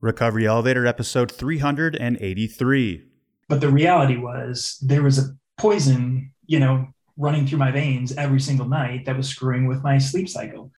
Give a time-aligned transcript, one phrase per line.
[0.00, 3.04] Recovery Elevator, episode 383.
[3.48, 5.22] But the reality was there was a
[5.56, 6.86] poison, you know,
[7.16, 10.70] running through my veins every single night that was screwing with my sleep cycle.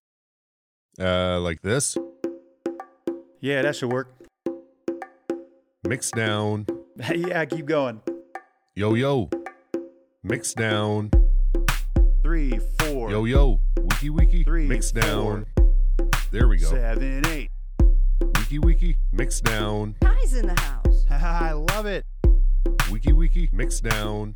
[0.99, 1.97] Uh, like this.
[3.41, 4.11] Yeah, that should work.
[5.83, 6.65] Mix down.
[7.15, 8.01] yeah, keep going.
[8.75, 9.29] Yo yo.
[10.23, 11.11] Mix down.
[12.23, 13.59] Three, four, Yo yo.
[13.79, 14.43] Wiki wiki.
[14.43, 15.01] Three, Mix four.
[15.01, 15.45] down.
[16.31, 16.69] There we go.
[16.69, 17.49] seven, eight.
[18.51, 18.97] Wiki wiki.
[19.13, 19.95] Mix down.
[20.01, 21.05] Guys in the house.
[21.09, 22.05] I love it.
[22.91, 23.47] Wiki wiki.
[23.53, 24.35] Mix down.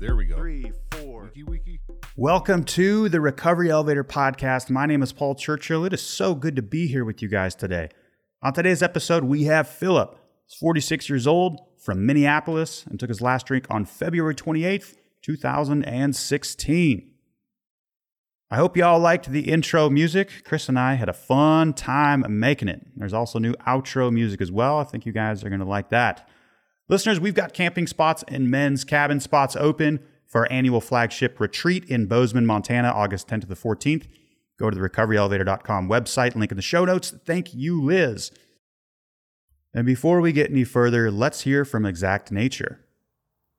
[0.00, 0.34] There we go.
[0.34, 1.26] Three, four.
[1.26, 1.80] Wiki wiki.
[2.16, 4.68] Welcome to the Recovery Elevator Podcast.
[4.68, 5.84] My name is Paul Churchill.
[5.84, 7.90] It is so good to be here with you guys today.
[8.42, 10.18] On today's episode, we have Phillip.
[10.48, 17.09] He's 46 years old from Minneapolis and took his last drink on February 28th, 2016.
[18.52, 20.42] I hope you all liked the intro music.
[20.44, 22.84] Chris and I had a fun time making it.
[22.96, 24.78] There's also new outro music as well.
[24.78, 26.28] I think you guys are going to like that.
[26.88, 31.84] Listeners, we've got camping spots and men's cabin spots open for our annual flagship retreat
[31.84, 34.08] in Bozeman, Montana, August 10th to the 14th.
[34.58, 37.14] Go to the recoveryelevator.com website, link in the show notes.
[37.24, 38.32] Thank you, Liz.
[39.72, 42.80] And before we get any further, let's hear from Exact Nature.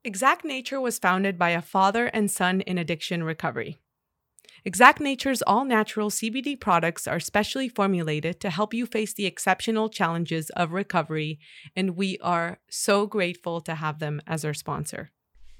[0.04, 3.78] Exact Nature was founded by a father and son in addiction recovery.
[4.64, 9.88] Exact Nature's all natural CBD products are specially formulated to help you face the exceptional
[9.88, 11.40] challenges of recovery,
[11.74, 15.10] and we are so grateful to have them as our sponsor.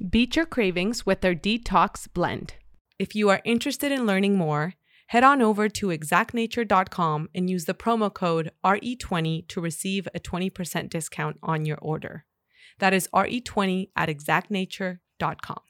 [0.09, 2.55] Beat your cravings with their Detox Blend.
[2.97, 4.75] If you are interested in learning more,
[5.09, 10.89] head on over to exactnature.com and use the promo code RE20 to receive a 20%
[10.89, 12.25] discount on your order.
[12.79, 15.61] That is RE20 at exactnature.com.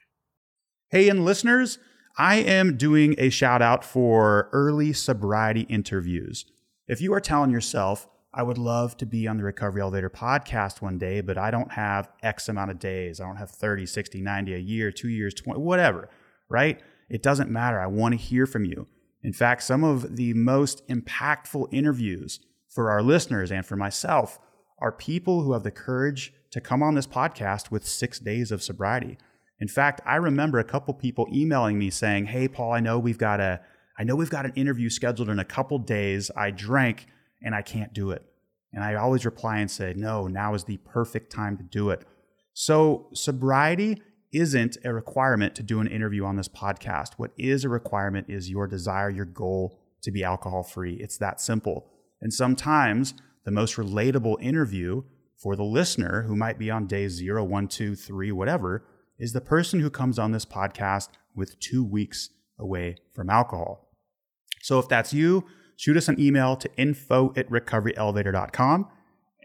[0.89, 1.79] Hey, and listeners,
[2.15, 6.45] I am doing a shout out for early sobriety interviews.
[6.87, 10.79] If you are telling yourself, I would love to be on the Recovery Elevator podcast
[10.79, 13.19] one day, but I don't have X amount of days.
[13.19, 16.07] I don't have 30, 60, 90, a year, two years, 20, whatever,
[16.49, 16.79] right?
[17.09, 17.79] It doesn't matter.
[17.79, 18.87] I want to hear from you.
[19.23, 24.37] In fact, some of the most impactful interviews for our listeners and for myself
[24.77, 28.61] are people who have the courage to come on this podcast with six days of
[28.61, 29.17] sobriety.
[29.63, 33.17] In fact, I remember a couple people emailing me saying, "Hey, Paul, I know we've
[33.17, 33.61] got a,
[33.97, 36.29] I know we've got an interview scheduled in a couple days.
[36.35, 37.07] I drank
[37.41, 38.25] and I can't do it."
[38.73, 42.05] And I always reply and say, "No, now is the perfect time to do it."
[42.53, 44.01] So sobriety
[44.33, 47.13] isn't a requirement to do an interview on this podcast.
[47.15, 50.95] What is a requirement is your desire, your goal to be alcohol free.
[50.95, 51.89] It's that simple.
[52.19, 53.13] And sometimes
[53.45, 55.03] the most relatable interview
[55.37, 58.83] for the listener who might be on day zero, one, two, three, whatever,
[59.17, 62.29] is the person who comes on this podcast with two weeks
[62.59, 63.89] away from alcohol.
[64.61, 68.87] So if that's you, shoot us an email to info at recoveryelevator.com.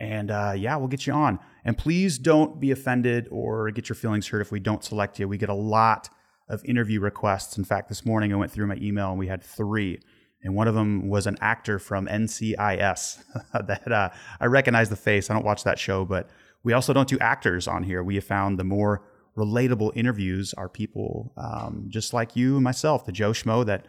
[0.00, 1.40] And uh, yeah, we'll get you on.
[1.64, 5.26] And please don't be offended or get your feelings hurt if we don't select you.
[5.26, 6.08] We get a lot
[6.48, 7.58] of interview requests.
[7.58, 10.00] In fact, this morning I went through my email and we had three.
[10.42, 13.22] And one of them was an actor from NCIS
[13.66, 15.30] that uh, I recognize the face.
[15.30, 16.30] I don't watch that show, but
[16.62, 18.02] we also don't do actors on here.
[18.02, 19.02] We have found the more
[19.38, 23.86] relatable interviews are people um, just like you and myself, the Joe Schmo that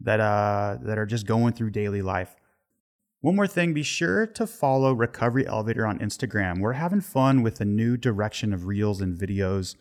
[0.00, 2.36] that uh, that are just going through daily life.
[3.20, 6.60] One more thing, be sure to follow Recovery Elevator on Instagram.
[6.60, 9.76] We're having fun with a new direction of reels and videos.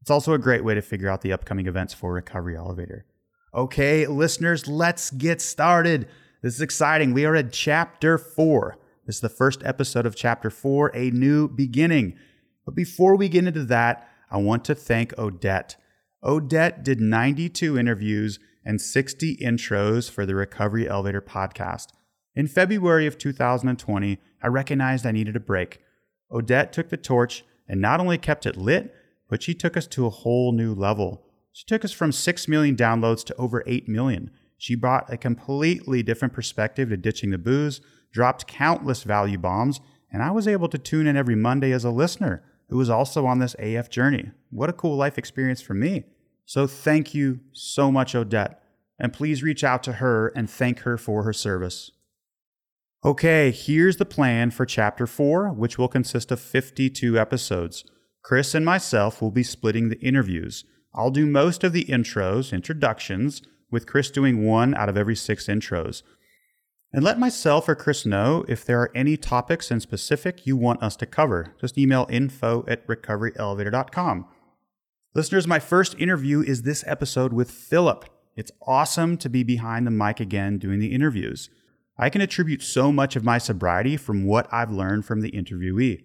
[0.00, 3.06] It's also a great way to figure out the upcoming events for Recovery Elevator.
[3.54, 6.08] Okay, listeners, let's get started.
[6.42, 7.14] This is exciting.
[7.14, 8.78] We are at chapter four.
[9.06, 12.16] This is the first episode of chapter four, A New Beginning.
[12.64, 15.76] But before we get into that, I want to thank Odette.
[16.24, 21.88] Odette did 92 interviews and 60 intros for the Recovery Elevator podcast.
[22.34, 25.80] In February of 2020, I recognized I needed a break.
[26.30, 28.94] Odette took the torch and not only kept it lit,
[29.28, 31.26] but she took us to a whole new level.
[31.52, 34.30] She took us from 6 million downloads to over 8 million.
[34.56, 40.22] She brought a completely different perspective to ditching the booze, dropped countless value bombs, and
[40.22, 42.42] I was able to tune in every Monday as a listener
[42.72, 44.30] who was also on this AF journey.
[44.48, 46.04] What a cool life experience for me.
[46.46, 48.62] So thank you so much, Odette.
[48.98, 51.90] And please reach out to her and thank her for her service.
[53.04, 57.84] Okay, here's the plan for chapter 4, which will consist of 52 episodes.
[58.22, 60.64] Chris and myself will be splitting the interviews.
[60.94, 65.46] I'll do most of the intros, introductions, with Chris doing one out of every six
[65.46, 66.02] intros.
[66.94, 70.82] And let myself or Chris know if there are any topics in specific you want
[70.82, 71.54] us to cover.
[71.58, 74.26] Just email info at recoveryelevator.com.
[75.14, 78.04] Listeners, my first interview is this episode with Phillip.
[78.36, 81.48] It's awesome to be behind the mic again doing the interviews.
[81.98, 86.02] I can attribute so much of my sobriety from what I've learned from the interviewee.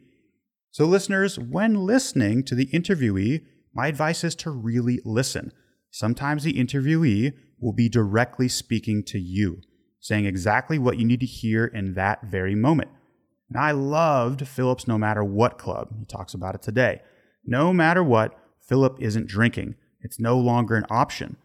[0.72, 5.52] So, listeners, when listening to the interviewee, my advice is to really listen.
[5.90, 9.62] Sometimes the interviewee will be directly speaking to you,
[10.00, 12.90] saying exactly what you need to hear in that very moment.
[13.50, 15.90] And I loved Phillip's No Matter What Club.
[16.00, 17.02] He talks about it today.
[17.46, 19.76] No matter what, Phillip isn't drinking.
[20.02, 21.38] It's no longer an option.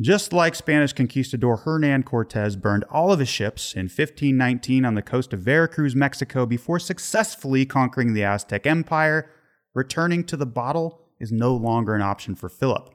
[0.00, 5.02] Just like Spanish conquistador Hernan Cortez burned all of his ships in 1519 on the
[5.02, 9.28] coast of Veracruz, Mexico, before successfully conquering the Aztec Empire,
[9.74, 12.94] returning to the bottle is no longer an option for Phillip.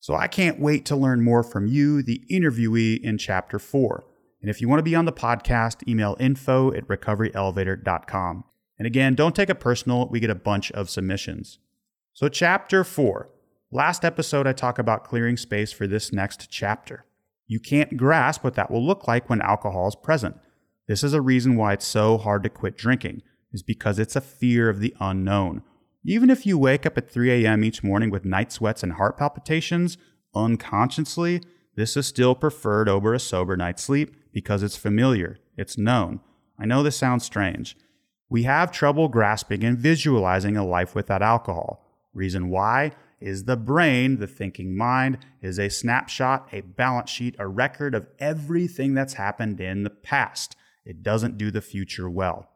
[0.00, 4.04] So I can't wait to learn more from you, the interviewee, in Chapter 4.
[4.42, 8.44] And if you want to be on the podcast, email info at recoveryelevator.com.
[8.76, 11.60] And again, don't take it personal, we get a bunch of submissions.
[12.12, 13.30] So, Chapter 4
[13.70, 17.06] Last episode, I talk about clearing space for this next chapter.
[17.46, 20.36] You can't grasp what that will look like when alcohol is present.
[20.88, 23.22] This is a reason why it's so hard to quit drinking,
[23.52, 25.62] is because it's a fear of the unknown.
[26.04, 27.64] Even if you wake up at 3 a.m.
[27.64, 29.96] each morning with night sweats and heart palpitations,
[30.34, 31.40] unconsciously,
[31.76, 36.20] this is still preferred over a sober night's sleep because it's familiar, it's known.
[36.58, 37.76] I know this sounds strange.
[38.28, 41.84] We have trouble grasping and visualizing a life without alcohol.
[42.14, 42.92] Reason why?
[43.22, 48.08] is the brain, the thinking mind, is a snapshot, a balance sheet, a record of
[48.18, 50.56] everything that's happened in the past.
[50.84, 52.48] It doesn't do the future well.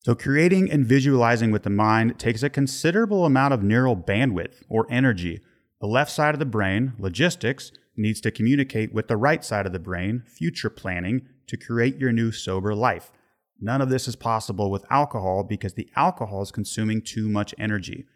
[0.00, 4.86] So, creating and visualizing with the mind takes a considerable amount of neural bandwidth or
[4.90, 5.40] energy.
[5.80, 9.72] The left side of the brain, logistics, needs to communicate with the right side of
[9.72, 13.12] the brain, future planning, to create your new sober life.
[13.60, 18.06] None of this is possible with alcohol because the alcohol is consuming too much energy.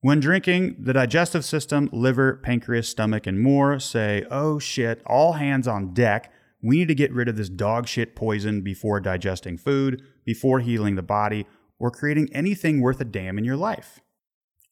[0.00, 5.66] When drinking, the digestive system, liver, pancreas, stomach, and more say, oh shit, all hands
[5.66, 6.32] on deck.
[6.62, 10.96] We need to get rid of this dog shit poison before digesting food, before healing
[10.96, 11.46] the body,
[11.78, 14.00] or creating anything worth a damn in your life.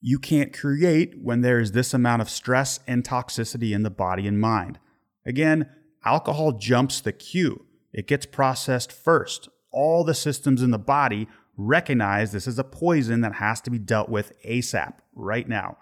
[0.09, 4.29] You can't create when there is this amount of stress and toxicity in the body
[4.29, 4.79] and mind.
[5.27, 5.69] Again,
[6.05, 7.67] alcohol jumps the queue.
[7.93, 9.49] It gets processed first.
[9.73, 11.27] All the systems in the body
[11.57, 15.77] recognize this is a poison that has to be dealt with ASAP, right now.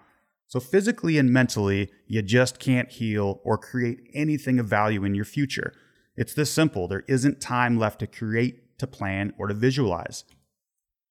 [0.47, 5.25] So, physically and mentally, you just can't heal or create anything of value in your
[5.25, 5.71] future.
[6.17, 6.87] It's this simple.
[6.87, 10.23] There isn't time left to create, to plan, or to visualize.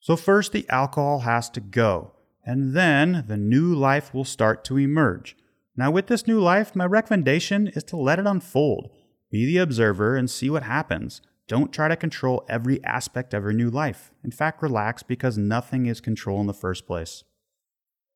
[0.00, 2.13] So, first, the alcohol has to go,
[2.44, 5.36] and then the new life will start to emerge.
[5.76, 8.90] Now, with this new life, my recommendation is to let it unfold.
[9.30, 11.20] Be the observer and see what happens.
[11.48, 14.12] Don't try to control every aspect of your new life.
[14.22, 17.24] In fact, relax because nothing is control in the first place.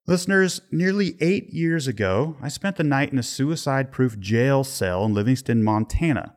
[0.06, 5.04] Listeners, nearly eight years ago, I spent the night in a suicide proof jail cell
[5.04, 6.34] in Livingston, Montana.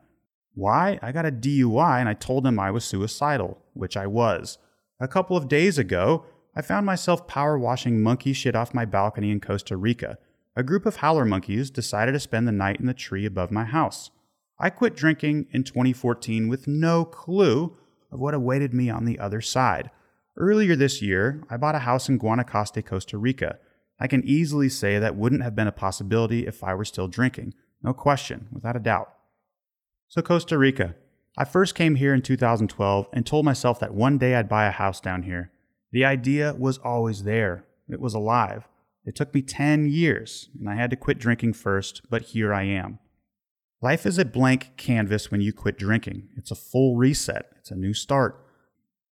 [0.54, 0.98] Why?
[1.00, 4.58] I got a DUI and I told them I was suicidal, which I was.
[5.00, 9.30] A couple of days ago, I found myself power washing monkey shit off my balcony
[9.30, 10.18] in Costa Rica.
[10.54, 13.64] A group of howler monkeys decided to spend the night in the tree above my
[13.64, 14.10] house.
[14.58, 17.76] I quit drinking in 2014 with no clue
[18.10, 19.90] of what awaited me on the other side.
[20.36, 23.58] Earlier this year, I bought a house in Guanacaste, Costa Rica.
[23.98, 27.54] I can easily say that wouldn't have been a possibility if I were still drinking.
[27.82, 29.10] No question, without a doubt.
[30.08, 30.96] So, Costa Rica.
[31.38, 34.70] I first came here in 2012 and told myself that one day I'd buy a
[34.70, 35.50] house down here.
[35.92, 38.66] The idea was always there, it was alive.
[39.04, 42.62] It took me 10 years, and I had to quit drinking first, but here I
[42.62, 42.98] am.
[43.80, 46.28] Life is a blank canvas when you quit drinking.
[46.36, 48.46] It's a full reset, it's a new start.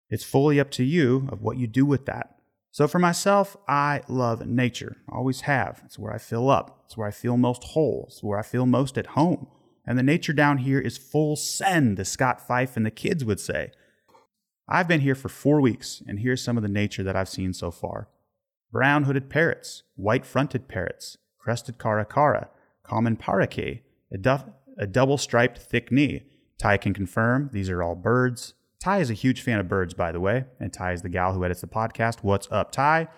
[0.08, 2.36] It's fully up to you of what you do with that.
[2.72, 4.96] So for myself, I love nature.
[5.08, 5.82] Always have.
[5.84, 6.82] It's where I fill up.
[6.86, 8.06] It's where I feel most whole.
[8.08, 9.48] It's where I feel most at home.
[9.86, 13.40] And the nature down here is full send, as Scott Fife and the kids would
[13.40, 13.72] say.
[14.72, 17.52] I've been here for four weeks, and here's some of the nature that I've seen
[17.52, 18.08] so far
[18.70, 22.48] brown hooded parrots, white fronted parrots, crested caracara,
[22.84, 24.44] common parakeet, a,
[24.78, 26.22] a double striped thick knee.
[26.56, 28.54] Ty can confirm these are all birds.
[28.78, 31.32] Ty is a huge fan of birds, by the way, and Ty is the gal
[31.32, 32.22] who edits the podcast.
[32.22, 33.08] What's up, Ty?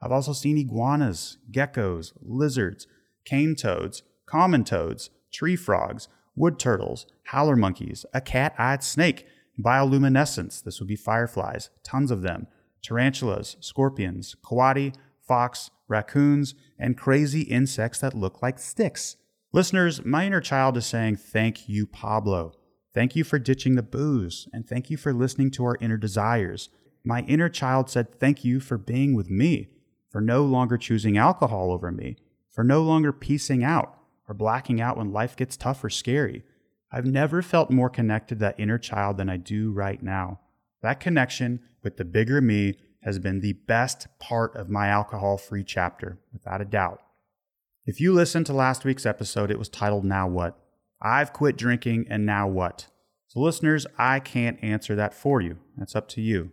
[0.00, 2.86] I've also seen iguanas, geckos, lizards,
[3.26, 9.26] cane toads, common toads, tree frogs, wood turtles, howler monkeys, a cat eyed snake,
[9.60, 12.46] bioluminescence, this would be fireflies, tons of them,
[12.82, 19.16] tarantulas, scorpions, coati, fox, raccoons, and crazy insects that look like sticks.
[19.52, 22.52] Listeners, my inner child is saying, Thank you, Pablo.
[22.94, 26.68] Thank you for ditching the booze, and thank you for listening to our inner desires.
[27.04, 29.68] My inner child said, Thank you for being with me,
[30.10, 32.16] for no longer choosing alcohol over me,
[32.50, 36.42] for no longer piecing out or blacking out when life gets tough or scary.
[36.92, 40.40] I've never felt more connected to that inner child than I do right now.
[40.82, 45.64] That connection with the bigger me has been the best part of my alcohol free
[45.64, 47.00] chapter, without a doubt.
[47.86, 50.58] If you listened to last week's episode, it was titled Now What?
[51.00, 52.86] I've quit drinking and now what?
[53.26, 55.58] So, listeners, I can't answer that for you.
[55.76, 56.52] That's up to you.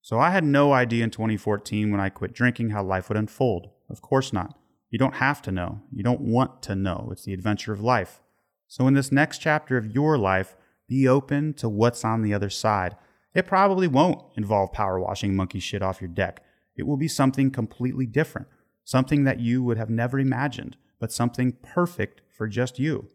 [0.00, 3.70] So, I had no idea in 2014 when I quit drinking how life would unfold.
[3.90, 4.56] Of course not.
[4.88, 5.80] You don't have to know.
[5.92, 7.08] You don't want to know.
[7.12, 8.22] It's the adventure of life.
[8.70, 10.54] So, in this next chapter of your life,
[10.88, 12.94] be open to what's on the other side.
[13.34, 16.40] It probably won't involve power washing monkey shit off your deck.
[16.76, 18.46] It will be something completely different,
[18.84, 23.08] something that you would have never imagined, but something perfect for just you.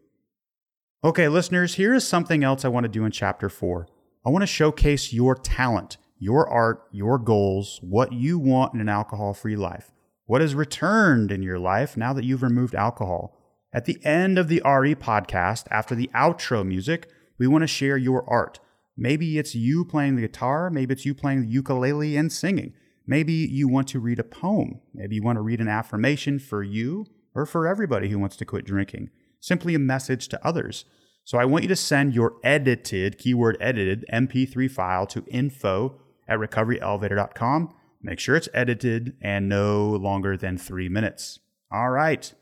[1.02, 3.88] Okay, listeners, here is something else I want to do in chapter four.
[4.26, 8.90] I want to showcase your talent, your art, your goals, what you want in an
[8.90, 9.90] alcohol free life,
[10.26, 13.35] what has returned in your life now that you've removed alcohol.
[13.76, 17.98] At the end of the RE podcast, after the outro music, we want to share
[17.98, 18.58] your art.
[18.96, 22.72] Maybe it's you playing the guitar, maybe it's you playing the ukulele and singing.
[23.06, 24.80] Maybe you want to read a poem.
[24.94, 27.04] Maybe you want to read an affirmation for you
[27.34, 29.10] or for everybody who wants to quit drinking.
[29.40, 30.86] Simply a message to others.
[31.24, 36.38] So I want you to send your edited, keyword edited, MP3 file to info at
[36.38, 37.74] recoveryelevator.com.
[38.00, 41.40] Make sure it's edited and no longer than three minutes.
[41.70, 42.32] All right.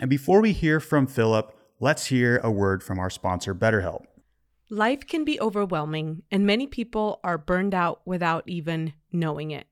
[0.00, 4.04] And before we hear from Phillip, let's hear a word from our sponsor, BetterHelp.
[4.68, 9.68] Life can be overwhelming, and many people are burned out without even knowing it.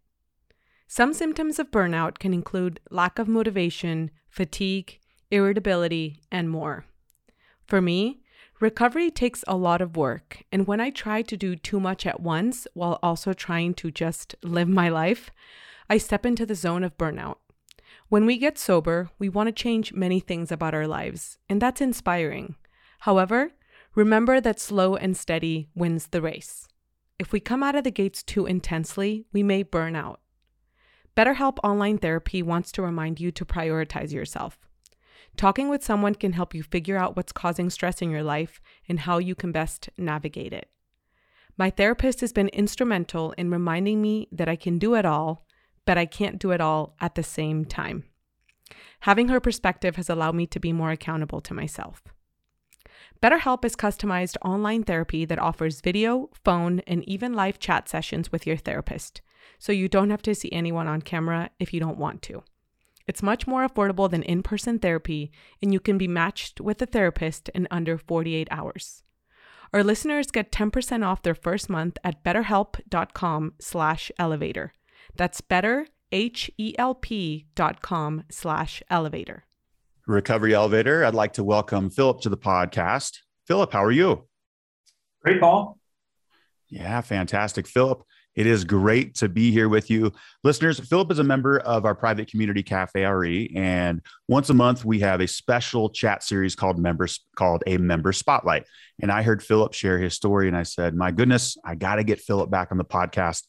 [0.87, 5.01] Some symptoms of burnout can include lack of motivation, fatigue,
[5.31, 6.85] irritability, and more.
[7.67, 8.21] For me,
[8.61, 12.21] recovery takes a lot of work, and when I try to do too much at
[12.21, 15.31] once while also trying to just live my life,
[15.89, 17.39] I step into the zone of burnout.
[18.13, 21.81] When we get sober, we want to change many things about our lives, and that's
[21.81, 22.57] inspiring.
[22.99, 23.53] However,
[23.95, 26.69] remember that slow and steady wins the race.
[27.19, 30.21] If we come out of the gates too intensely, we may burn out.
[31.17, 34.59] BetterHelp Online Therapy wants to remind you to prioritize yourself.
[35.39, 39.01] Talking with someone can help you figure out what's causing stress in your life and
[39.01, 40.69] how you can best navigate it.
[41.57, 45.47] My therapist has been instrumental in reminding me that I can do it all
[45.85, 48.05] but I can't do it all at the same time.
[49.01, 52.03] Having her perspective has allowed me to be more accountable to myself.
[53.23, 58.47] BetterHelp is customized online therapy that offers video, phone, and even live chat sessions with
[58.47, 59.21] your therapist,
[59.59, 62.43] so you don't have to see anyone on camera if you don't want to.
[63.07, 66.87] It's much more affordable than in person therapy, and you can be matched with a
[66.87, 69.03] therapist in under 48 hours.
[69.73, 74.75] Our listeners get 10% off their first month at betterhelp.com slash elevator.
[75.17, 79.45] That's better, H-E-L-P dot com slash elevator.
[80.07, 83.19] Recovery Elevator, I'd like to welcome Phillip to the podcast.
[83.47, 84.27] Phillip, how are you?
[85.23, 85.79] Great, Paul.
[86.69, 87.69] Yeah, fantastic.
[87.69, 88.03] Phillip,
[88.35, 90.11] it is great to be here with you.
[90.43, 93.53] Listeners, Phillip is a member of our private community Cafe RE.
[93.55, 98.13] And once a month, we have a special chat series called members called a member
[98.13, 98.65] spotlight.
[99.01, 102.05] And I heard Phillip share his story and I said, my goodness, I got to
[102.05, 103.43] get Phillip back on the podcast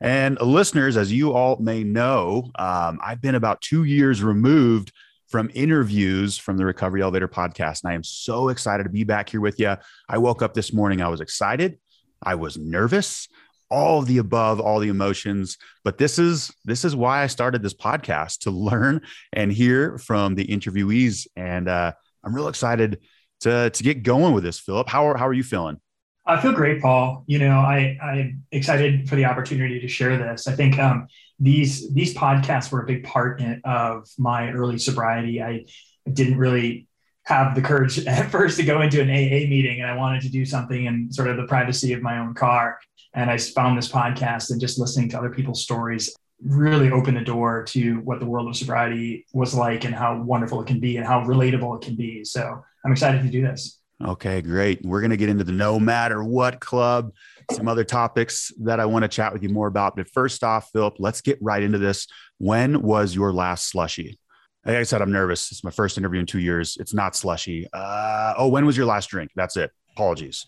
[0.00, 4.92] and listeners, as you all may know, um, I've been about two years removed
[5.28, 7.82] from interviews from the Recovery Elevator podcast.
[7.82, 9.76] And I am so excited to be back here with you.
[10.08, 11.78] I woke up this morning, I was excited,
[12.22, 13.28] I was nervous,
[13.70, 15.58] all of the above, all the emotions.
[15.84, 19.02] But this is this is why I started this podcast to learn
[19.32, 21.26] and hear from the interviewees.
[21.36, 21.92] And uh,
[22.24, 23.00] I'm real excited
[23.40, 24.58] to to get going with this.
[24.58, 25.80] Phillip, how are, how are you feeling?
[26.28, 27.24] I feel great, Paul.
[27.26, 30.46] You know, I, I'm excited for the opportunity to share this.
[30.46, 31.08] I think um,
[31.40, 35.42] these these podcasts were a big part in, of my early sobriety.
[35.42, 35.64] I
[36.12, 36.86] didn't really
[37.24, 40.28] have the courage at first to go into an AA meeting, and I wanted to
[40.28, 42.78] do something in sort of the privacy of my own car.
[43.14, 47.24] And I found this podcast and just listening to other people's stories really opened the
[47.24, 50.98] door to what the world of sobriety was like and how wonderful it can be
[50.98, 52.22] and how relatable it can be.
[52.22, 53.80] So I'm excited to do this.
[54.04, 54.84] Okay, great.
[54.84, 57.12] We're going to get into the no matter what club,
[57.50, 59.96] some other topics that I want to chat with you more about.
[59.96, 62.06] But first off, Phillip, let's get right into this.
[62.38, 64.20] When was your last slushy?
[64.64, 65.50] Like I said, I'm nervous.
[65.50, 66.76] It's my first interview in two years.
[66.78, 67.66] It's not slushy.
[67.72, 69.32] Uh, oh, when was your last drink?
[69.34, 69.72] That's it.
[69.94, 70.46] Apologies.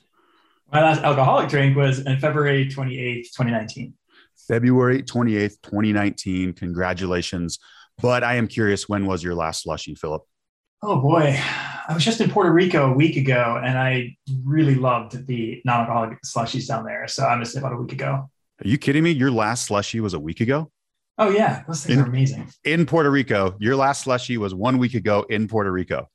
[0.73, 3.95] My last alcoholic drink was on February 28th, 2019.
[4.47, 6.52] February 28th, 2019.
[6.52, 7.59] Congratulations.
[8.00, 10.23] But I am curious, when was your last slushy, Phillip?
[10.83, 11.38] Oh boy,
[11.90, 16.20] I was just in Puerto Rico a week ago, and I really loved the non-alcoholic
[16.23, 17.09] slushies down there.
[17.09, 18.30] So I missed it about a week ago.
[18.64, 19.11] Are you kidding me?
[19.11, 20.70] Your last slushie was a week ago?
[21.18, 22.49] Oh yeah, those things in, are amazing.
[22.62, 26.09] In Puerto Rico, your last slushie was one week ago in Puerto Rico.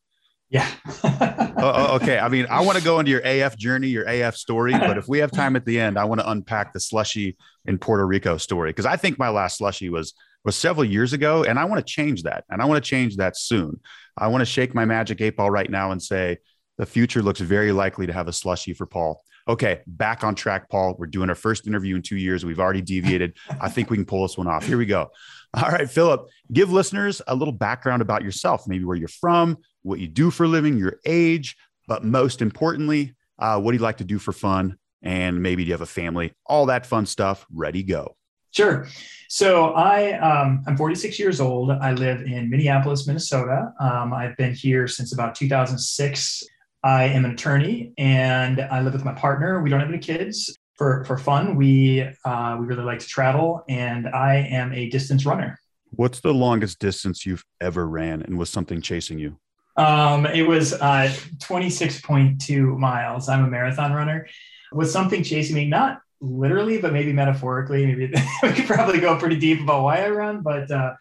[0.50, 0.66] Yeah.
[1.04, 2.20] uh, okay.
[2.20, 5.10] I mean, I want to go into your AF journey, your AF story, but if
[5.10, 8.38] we have time at the end, I want to unpack the slushy in Puerto Rico
[8.38, 10.14] story because I think my last slushy was
[10.46, 13.18] was several years ago, and I want to change that, and I want to change
[13.18, 13.80] that soon.
[14.18, 16.38] I want to shake my magic eight ball right now and say
[16.78, 19.22] the future looks very likely to have a slushy for Paul.
[19.48, 20.96] Okay, back on track, Paul.
[20.98, 22.46] We're doing our first interview in two years.
[22.46, 23.38] We've already deviated.
[23.62, 24.66] I think we can pull this one off.
[24.66, 25.10] Here we go.
[25.54, 30.00] All right, Phillip, give listeners a little background about yourself, maybe where you're from, what
[30.00, 31.56] you do for a living, your age,
[31.88, 34.78] but most importantly, uh, what do you like to do for fun?
[35.02, 36.34] And maybe do you have a family?
[36.46, 37.46] All that fun stuff.
[37.54, 38.16] Ready, go.
[38.56, 38.88] Sure.
[39.28, 41.72] So I um, I'm 46 years old.
[41.72, 43.74] I live in Minneapolis, Minnesota.
[43.80, 46.44] Um, I've been here since about 2006.
[46.84, 49.62] I am an attorney and I live with my partner.
[49.62, 51.56] We don't have any kids for for fun.
[51.56, 55.60] We uh, we really like to travel, and I am a distance runner.
[55.92, 59.38] What's the longest distance you've ever ran, and was something chasing you?
[59.78, 63.28] Um, it was uh, 26.2 miles.
[63.28, 64.28] I'm a marathon runner.
[64.72, 65.68] Was something chasing me?
[65.68, 67.86] Not literally, but maybe metaphorically.
[67.86, 70.94] Maybe we could probably go pretty deep about why I run, but uh,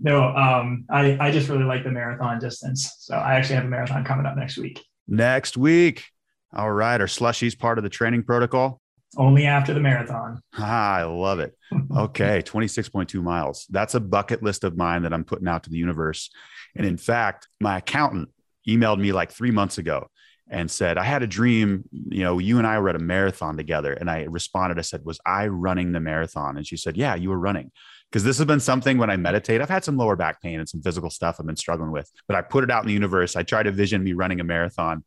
[0.00, 2.96] no, um, I, I just really like the marathon distance.
[2.98, 4.82] So I actually have a marathon coming up next week.
[5.08, 6.06] Next week.
[6.54, 7.00] All right.
[7.00, 8.80] Are slushies part of the training protocol?
[9.16, 10.40] only after the marathon.
[10.56, 11.56] Ah, I love it.
[11.96, 13.66] Okay, 26.2 miles.
[13.70, 16.30] That's a bucket list of mine that I'm putting out to the universe.
[16.76, 18.28] And in fact, my accountant
[18.68, 20.08] emailed me like three months ago
[20.50, 21.84] and said, I had a dream.
[21.92, 23.92] You know, you and I were at a marathon together.
[23.92, 26.56] And I responded, I said, Was I running the marathon?
[26.56, 27.70] And she said, Yeah, you were running.
[28.10, 30.68] Because this has been something when I meditate, I've had some lower back pain and
[30.68, 33.36] some physical stuff I've been struggling with, but I put it out in the universe.
[33.36, 35.04] I try to vision me running a marathon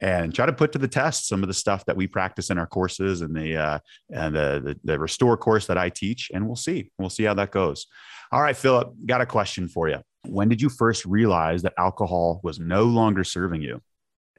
[0.00, 2.58] and try to put to the test some of the stuff that we practice in
[2.58, 3.78] our courses and the uh,
[4.12, 7.34] and the, the, the restore course that I teach, and we'll see we'll see how
[7.34, 7.86] that goes.
[8.32, 9.98] All right, Phillip, got a question for you.
[10.26, 13.80] When did you first realize that alcohol was no longer serving you?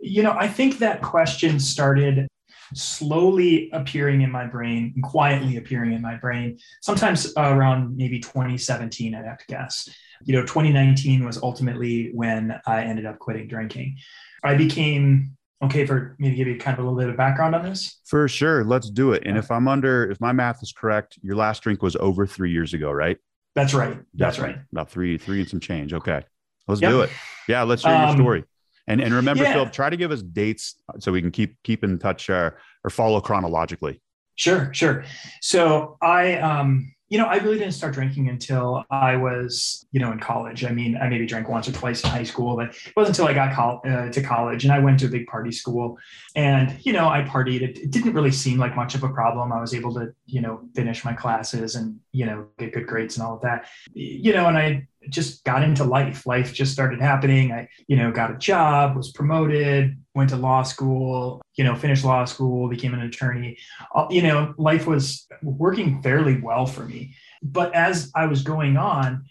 [0.02, 2.28] You know, I think that question started
[2.74, 9.14] slowly appearing in my brain and quietly appearing in my brain sometimes around maybe 2017
[9.14, 9.90] i'd have to guess
[10.24, 13.98] you know 2019 was ultimately when i ended up quitting drinking
[14.46, 17.56] i became okay for me to give you kind of a little bit of background
[17.56, 18.00] on this?
[18.06, 18.64] For sure.
[18.64, 19.24] Let's do it.
[19.26, 22.52] And if I'm under, if my math is correct, your last drink was over three
[22.52, 23.18] years ago, right?
[23.54, 23.98] That's right.
[24.14, 24.58] That's right.
[24.72, 25.94] About three, three and some change.
[25.94, 26.24] Okay.
[26.68, 26.92] Let's yep.
[26.92, 27.10] do it.
[27.48, 27.64] Yeah.
[27.64, 28.44] Let's hear um, your story.
[28.88, 29.54] And, and remember, yeah.
[29.54, 32.52] Phil, try to give us dates so we can keep keep in touch uh,
[32.84, 34.02] or follow chronologically.
[34.36, 35.04] Sure, sure.
[35.42, 40.14] So I um you know, I really didn't start drinking until I was, you know,
[40.14, 40.64] in college.
[40.64, 43.30] I mean, I maybe drank once or twice in high school, but it wasn't until
[43.30, 45.98] I got col- uh, to college and I went to a big party school.
[46.38, 47.64] And, you know, I partied.
[47.64, 49.52] It, it, didn't really seem like much of a problem.
[49.52, 53.18] I was able to, you know, finish my classes and, you know, get good grades
[53.18, 53.68] and all of that.
[53.94, 56.26] You know, and I just got into life.
[56.26, 57.52] Life just started happening.
[57.52, 62.06] I, you know, got a job, was promoted, went to law school, you know, finished
[62.06, 63.58] law school, became an attorney.
[63.96, 67.16] Uh, you know, life was working fairly well for me.
[67.42, 69.26] But as I was going on,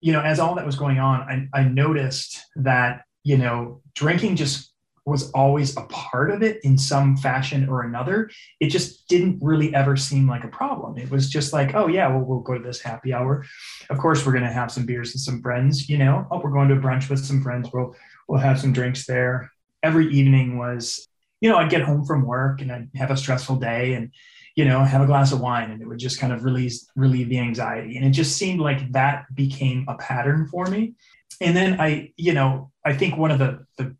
[0.00, 4.36] you know, as all that was going on, I, I noticed that, you know, drinking
[4.36, 4.71] just
[5.04, 8.30] was always a part of it in some fashion or another.
[8.60, 10.96] It just didn't really ever seem like a problem.
[10.96, 13.44] It was just like, oh yeah, well we'll go to this happy hour.
[13.90, 15.88] Of course, we're gonna have some beers with some friends.
[15.88, 17.68] You know, oh we're going to a brunch with some friends.
[17.72, 17.96] We'll
[18.28, 19.50] we'll have some drinks there.
[19.82, 21.08] Every evening was,
[21.40, 24.12] you know, I'd get home from work and I'd have a stressful day and
[24.54, 27.28] you know have a glass of wine and it would just kind of release relieve
[27.28, 30.92] the anxiety and it just seemed like that became a pattern for me
[31.40, 33.96] and then i you know i think one of the the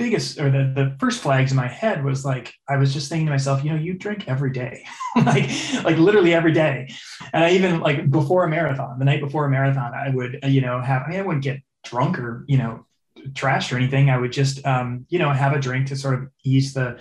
[0.00, 3.26] biggest or the, the first flags in my head was like i was just thinking
[3.26, 4.84] to myself you know you drink every day.
[5.16, 5.50] Like
[5.84, 6.88] like literally every day.
[7.32, 10.60] And i even like before a marathon the night before a marathon i would you
[10.60, 12.86] know have i mean i wouldn't get drunk or you know
[13.32, 14.10] trashed or anything.
[14.10, 16.98] I would just um, you know have a drink to sort of ease the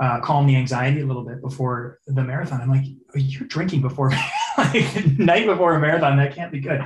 [0.00, 2.60] uh, calm the anxiety a little bit before the marathon.
[2.60, 2.84] I'm like
[3.14, 4.12] you're drinking before
[4.58, 6.16] like night before a marathon.
[6.16, 6.82] That can't be good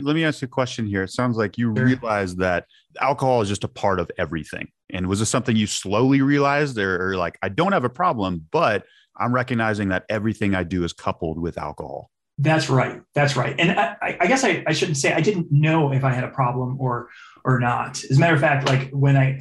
[0.00, 1.02] let me ask you a question here.
[1.02, 2.66] It sounds like you realized that
[3.00, 4.68] alcohol is just a part of everything.
[4.90, 8.46] And was this something you slowly realized, or, or like, I don't have a problem,
[8.50, 8.84] but
[9.16, 12.10] I'm recognizing that everything I do is coupled with alcohol?
[12.38, 13.00] That's right.
[13.14, 13.54] That's right.
[13.58, 16.28] And I, I guess I, I, shouldn't say I didn't know if I had a
[16.28, 17.08] problem or
[17.44, 18.04] or not.
[18.04, 19.40] As a matter of fact, like when I,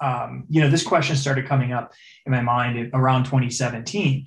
[0.00, 1.92] um, you know, this question started coming up
[2.26, 4.26] in my mind around 2017.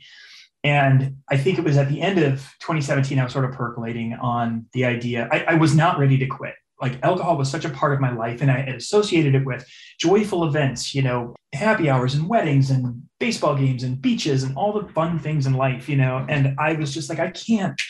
[0.63, 4.13] And I think it was at the end of 2017, I was sort of percolating
[4.13, 5.27] on the idea.
[5.31, 6.55] I, I, was not ready to quit.
[6.81, 9.67] Like alcohol was such a part of my life, and I associated it with
[9.99, 14.73] joyful events, you know, happy hours and weddings and baseball games and beaches and all
[14.73, 16.25] the fun things in life, you know.
[16.27, 17.81] And I was just like, I can't.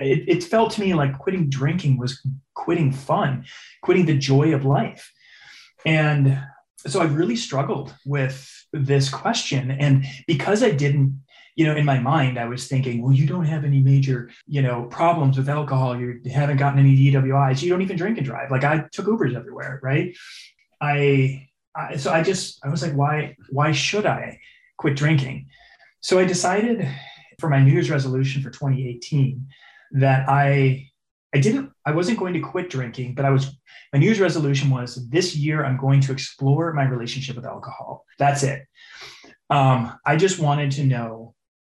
[0.00, 2.20] It, it felt to me like quitting drinking was
[2.54, 3.44] quitting fun,
[3.82, 5.12] quitting the joy of life.
[5.86, 6.38] And
[6.86, 9.70] so I really struggled with this question.
[9.70, 11.20] And because I didn't,
[11.58, 14.62] you know, in my mind, I was thinking, well, you don't have any major, you
[14.62, 15.98] know, problems with alcohol.
[15.98, 17.60] You haven't gotten any DWIs.
[17.60, 18.52] You don't even drink and drive.
[18.52, 20.16] Like I took Ubers everywhere, right?
[20.80, 24.38] I, I so I just I was like, why why should I
[24.76, 25.48] quit drinking?
[26.00, 26.88] So I decided
[27.40, 29.48] for my New Year's resolution for 2018
[29.94, 30.88] that I
[31.34, 33.54] I didn't, I wasn't going to quit drinking, but I was,
[33.92, 38.06] my New Year's resolution was this year I'm going to explore my relationship with alcohol.
[38.18, 38.62] That's it.
[39.50, 41.27] Um, I just wanted to know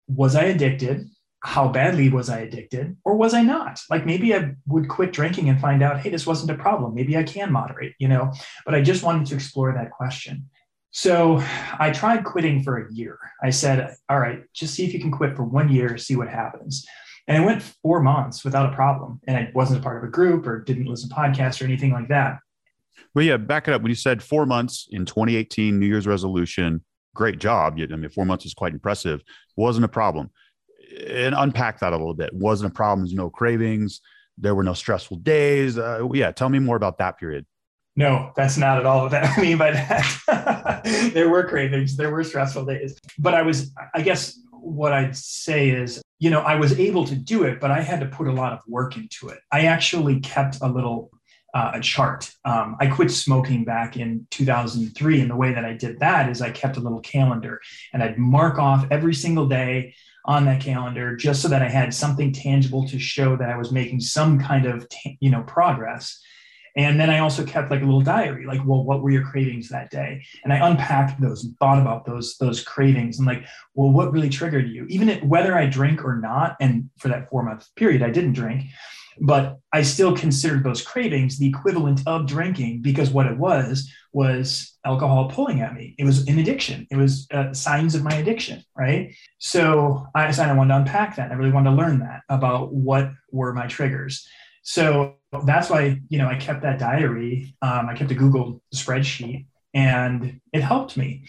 [0.09, 1.09] was I addicted?
[1.41, 2.97] How badly was I addicted?
[3.05, 3.81] Or was I not?
[3.91, 6.95] Like maybe I would quit drinking and find out, hey, this wasn't a problem.
[6.95, 8.33] Maybe I can moderate, you know?
[8.65, 10.49] But I just wanted to explore that question.
[10.91, 11.43] So
[11.79, 13.19] I tried quitting for a year.
[13.43, 16.29] I said, all right, just see if you can quit for one year, see what
[16.29, 16.87] happens.
[17.29, 19.21] And I went four months without a problem.
[19.27, 21.93] And I wasn't a part of a group or didn't listen to podcasts or anything
[21.93, 22.39] like that.
[23.15, 23.83] Well, yeah, back it up.
[23.83, 26.85] When you said four months in 2018, New Year's resolution,
[27.17, 27.79] great job.
[27.81, 29.23] I mean, four months is quite impressive.
[29.57, 30.31] Wasn't a problem.
[31.09, 32.33] And unpack that a little bit.
[32.33, 33.05] Wasn't a problem.
[33.05, 34.01] There's no cravings.
[34.39, 35.79] There were no stressful days.
[35.79, 37.47] Uh, yeah, tell me more about that period.
[37.97, 41.11] No, that's not at all what I mean by that.
[41.15, 42.99] there were cravings, there were stressful days.
[43.19, 47.15] But I was, I guess what I'd say is you know, I was able to
[47.15, 49.39] do it, but I had to put a lot of work into it.
[49.53, 51.11] I actually kept a little
[51.55, 52.31] uh, a chart.
[52.45, 56.43] Um, I quit smoking back in 2003, and the way that I did that is
[56.43, 57.61] I kept a little calendar,
[57.93, 59.95] and I'd mark off every single day
[60.27, 63.71] on that calendar just so that I had something tangible to show that I was
[63.71, 64.87] making some kind of
[65.21, 66.21] you know progress.
[66.77, 69.71] And then I also kept like a little diary, like, well, what were your cravings
[69.71, 70.23] that day?
[70.45, 74.29] And I unpacked those and thought about those those cravings and like, well, what really
[74.29, 74.85] triggered you?
[74.91, 78.65] Even whether I drink or not, and for that four month period, I didn't drink,
[79.21, 84.77] but I still considered those cravings the equivalent of drinking because what it was was
[84.85, 85.95] alcohol pulling at me.
[85.99, 86.87] It was an addiction.
[86.91, 89.15] It was uh, signs of my addiction, right?
[89.39, 91.31] So I decided I wanted to unpack that.
[91.31, 94.27] I really wanted to learn that about what were my triggers.
[94.63, 97.55] So that's why you know I kept that diary.
[97.63, 101.27] Um, I kept a Google spreadsheet, and it helped me.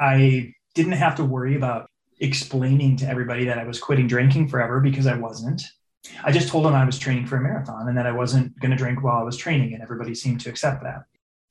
[0.00, 1.88] I didn't have to worry about
[2.20, 5.62] explaining to everybody that I was quitting drinking forever because I wasn't.
[6.22, 8.70] I just told them I was training for a marathon and that I wasn't going
[8.70, 11.04] to drink while I was training, and everybody seemed to accept that.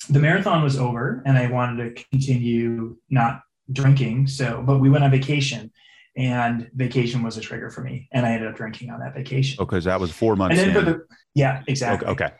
[0.09, 4.27] The marathon was over, and I wanted to continue not drinking.
[4.27, 5.71] So, but we went on vacation,
[6.15, 9.57] and vacation was a trigger for me and i ended up drinking on that vacation
[9.59, 12.35] oh, okay so that was four months and then the yeah exactly okay, okay.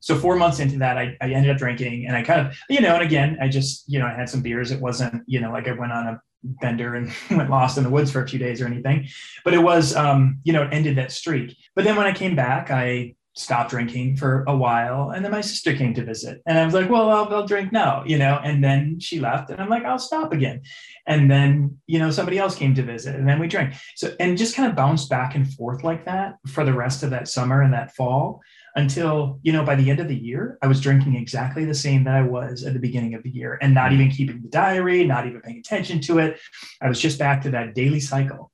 [0.00, 2.80] so four months into that I, I ended up drinking and i kind of you
[2.80, 5.52] know and again i just you know i had some beers it wasn't you know
[5.52, 8.38] like i went on a bender and went lost in the woods for a few
[8.38, 9.06] days or anything
[9.44, 12.36] but it was um you know it ended that streak but then when i came
[12.36, 15.10] back i stopped drinking for a while.
[15.10, 16.42] And then my sister came to visit.
[16.44, 18.40] And I was like, well, I'll, I'll, drink now, you know.
[18.42, 19.50] And then she left.
[19.50, 20.62] And I'm like, I'll stop again.
[21.06, 23.14] And then, you know, somebody else came to visit.
[23.14, 23.74] And then we drank.
[23.94, 27.10] So, and just kind of bounced back and forth like that for the rest of
[27.10, 28.40] that summer and that fall
[28.78, 32.04] until, you know, by the end of the year, I was drinking exactly the same
[32.04, 35.04] that I was at the beginning of the year and not even keeping the diary,
[35.04, 36.38] not even paying attention to it.
[36.80, 38.52] I was just back to that daily cycle.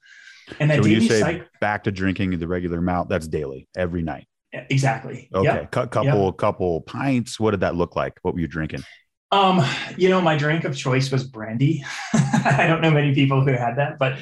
[0.58, 4.26] And that so say cycle, back to drinking the regular amount, that's daily, every night.
[4.52, 5.28] Exactly.
[5.34, 5.44] Okay.
[5.44, 5.74] Yep.
[5.74, 6.36] C- couple, yep.
[6.38, 7.38] couple pints.
[7.38, 8.18] What did that look like?
[8.22, 8.82] What were you drinking?
[9.30, 9.62] Um,
[9.98, 11.84] you know, my drink of choice was brandy.
[12.14, 14.18] I don't know many people who had that, but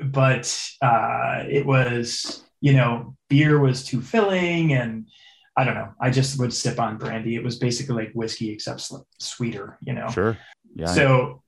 [0.00, 5.06] but uh, it was, you know, beer was too filling, and
[5.56, 5.92] I don't know.
[6.00, 7.34] I just would sip on brandy.
[7.34, 10.08] It was basically like whiskey except sweeter, you know.
[10.08, 10.38] Sure.
[10.74, 10.86] Yeah.
[10.86, 11.42] So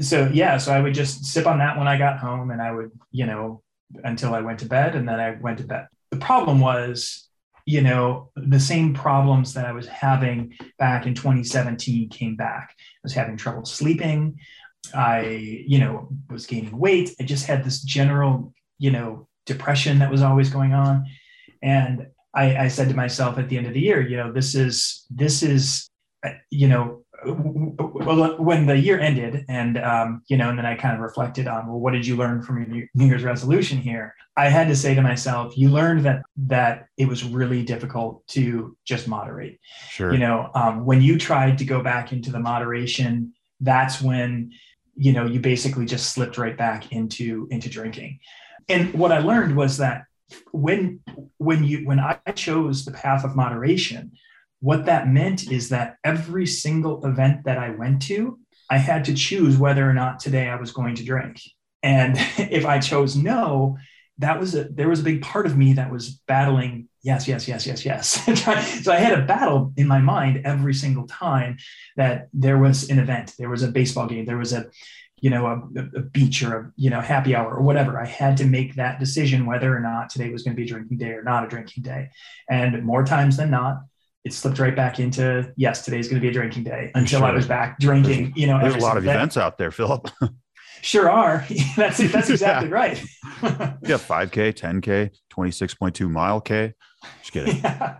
[0.00, 2.72] so yeah, so I would just sip on that when I got home, and I
[2.72, 3.62] would, you know,
[4.04, 5.88] until I went to bed, and then I went to bed.
[6.10, 7.30] The problem was
[7.66, 12.74] you know, the same problems that I was having back in 2017 came back.
[12.76, 14.40] I was having trouble sleeping.
[14.92, 17.14] I, you know, was gaining weight.
[17.20, 21.06] I just had this general, you know, depression that was always going on.
[21.62, 24.54] And I, I said to myself at the end of the year, you know, this
[24.54, 25.88] is, this is,
[26.50, 30.94] you know, well, when the year ended, and um, you know, and then I kind
[30.94, 34.14] of reflected on, well, what did you learn from your New Year's resolution here?
[34.36, 38.76] I had to say to myself, you learned that that it was really difficult to
[38.86, 39.60] just moderate.
[39.90, 40.12] Sure.
[40.12, 44.52] You know, um, when you tried to go back into the moderation, that's when
[44.96, 48.18] you know you basically just slipped right back into into drinking.
[48.68, 50.04] And what I learned was that
[50.52, 51.00] when
[51.38, 54.12] when you when I chose the path of moderation,
[54.60, 58.38] what that meant is that every single event that I went to,
[58.68, 61.40] I had to choose whether or not today I was going to drink.
[61.82, 63.78] And if I chose no,
[64.20, 67.48] that was a there was a big part of me that was battling yes yes
[67.48, 68.24] yes yes yes.
[68.84, 71.56] So i had a battle in my mind every single time
[71.96, 73.34] that there was an event.
[73.38, 74.26] There was a baseball game.
[74.26, 74.66] There was a
[75.20, 78.36] you know a, a beach or a you know happy hour or whatever i had
[78.36, 81.10] to make that decision whether or not today was going to be a drinking day
[81.10, 82.08] or not a drinking day
[82.48, 83.80] and more times than not
[84.24, 87.28] it slipped right back into yes today's going to be a drinking day until Sure.
[87.28, 89.10] i was back drinking There's- you know There's a lot of day.
[89.10, 90.08] events out there, Phillip.
[90.82, 91.44] sure are
[91.76, 92.98] that's that's exactly right
[93.42, 96.72] yeah, 5K, 10K, 26.2 mile K.
[97.20, 97.56] Just kidding.
[97.58, 97.96] yeah.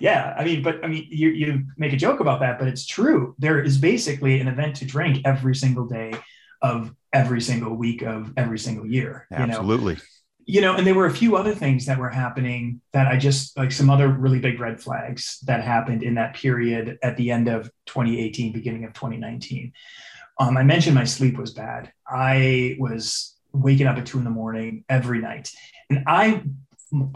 [0.00, 2.86] Yeah i mean but i mean you, you make a joke about that but it's
[2.86, 3.34] true.
[3.38, 6.12] There is basically an event to drink every single day
[6.60, 9.44] of every single week of every single year you know?
[9.44, 9.98] Absolutely.
[10.44, 13.56] you know and there were a few other things that were happening that i just
[13.56, 17.48] like some other really big red flags that happened in that period at the end
[17.48, 19.72] of 2018 beginning of 2019
[20.38, 21.92] um, i mentioned my sleep was bad.
[22.06, 25.50] I was waking up at two in the morning every night
[25.90, 26.42] and i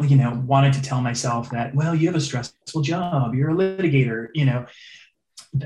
[0.03, 3.55] you know wanted to tell myself that well you have a stressful job you're a
[3.55, 4.65] litigator you know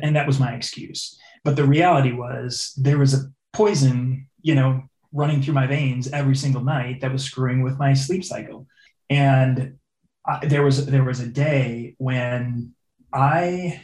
[0.02, 4.82] and that was my excuse but the reality was there was a poison you know
[5.12, 8.66] running through my veins every single night that was screwing with my sleep cycle.
[9.08, 9.78] And
[10.26, 12.74] I, there was there was a day when
[13.12, 13.80] I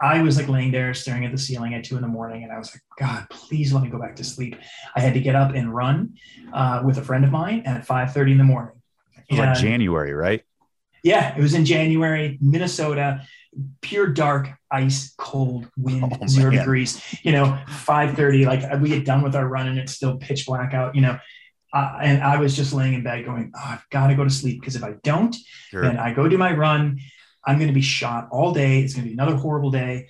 [0.00, 2.52] I was like laying there staring at the ceiling at two in the morning, and
[2.52, 4.56] I was like, God, please let me go back to sleep.
[4.96, 6.14] I had to get up and run
[6.52, 8.74] uh, with a friend of mine at five thirty in the morning.
[9.30, 10.42] Was like January, right?
[11.02, 13.26] yeah, it was in January, Minnesota,
[13.82, 16.60] pure dark, ice cold wind, Oh, zero man.
[16.60, 17.00] degrees.
[17.22, 18.46] You know, five thirty.
[18.46, 20.94] Like we get done with our run and it's still pitch black out.
[20.94, 21.18] You know,
[21.72, 24.30] uh, and I was just laying in bed going, oh, I've got to go to
[24.30, 25.34] sleep because if I don't,
[25.70, 25.82] Sure.
[25.82, 27.00] then I go do my run.
[27.46, 28.80] I'm going to be shot all day.
[28.80, 30.08] It's going to be another horrible day.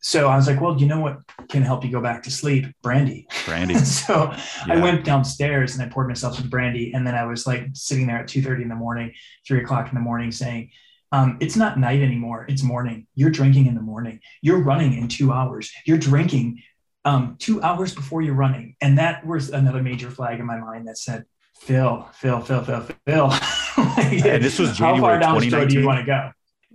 [0.00, 1.18] So I was like, well, you know what
[1.48, 2.66] can help you go back to sleep?
[2.82, 3.26] Brandy.
[3.44, 3.74] Brandy.
[3.78, 4.32] so
[4.66, 6.92] I went downstairs and I poured myself some brandy.
[6.92, 9.12] And then I was like sitting there at 2.30 in the morning,
[9.46, 10.70] three o'clock in the morning saying,
[11.10, 12.44] um, it's not night anymore.
[12.48, 13.06] It's morning.
[13.14, 14.20] You're drinking in the morning.
[14.42, 15.70] You're running in two hours.
[15.86, 16.62] You're drinking
[17.04, 18.76] um, two hours before you're running.
[18.82, 21.24] And that was another major flag in my mind that said,
[21.60, 23.32] Phil, Phil, Phil, Phil, Phil.
[23.78, 25.80] And this was January How far January down the road do 2019?
[25.80, 26.30] you want to go?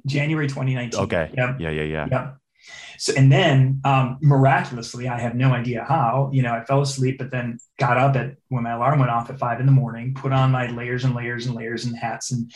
[0.06, 1.00] January 2019.
[1.02, 1.32] Okay.
[1.36, 1.60] Yep.
[1.60, 2.08] Yeah, yeah, yeah.
[2.10, 2.38] Yep.
[2.98, 6.30] So and then um, miraculously, I have no idea how.
[6.34, 9.30] You know, I fell asleep, but then got up at when my alarm went off
[9.30, 12.32] at five in the morning, put on my layers and layers and layers and hats
[12.32, 12.52] and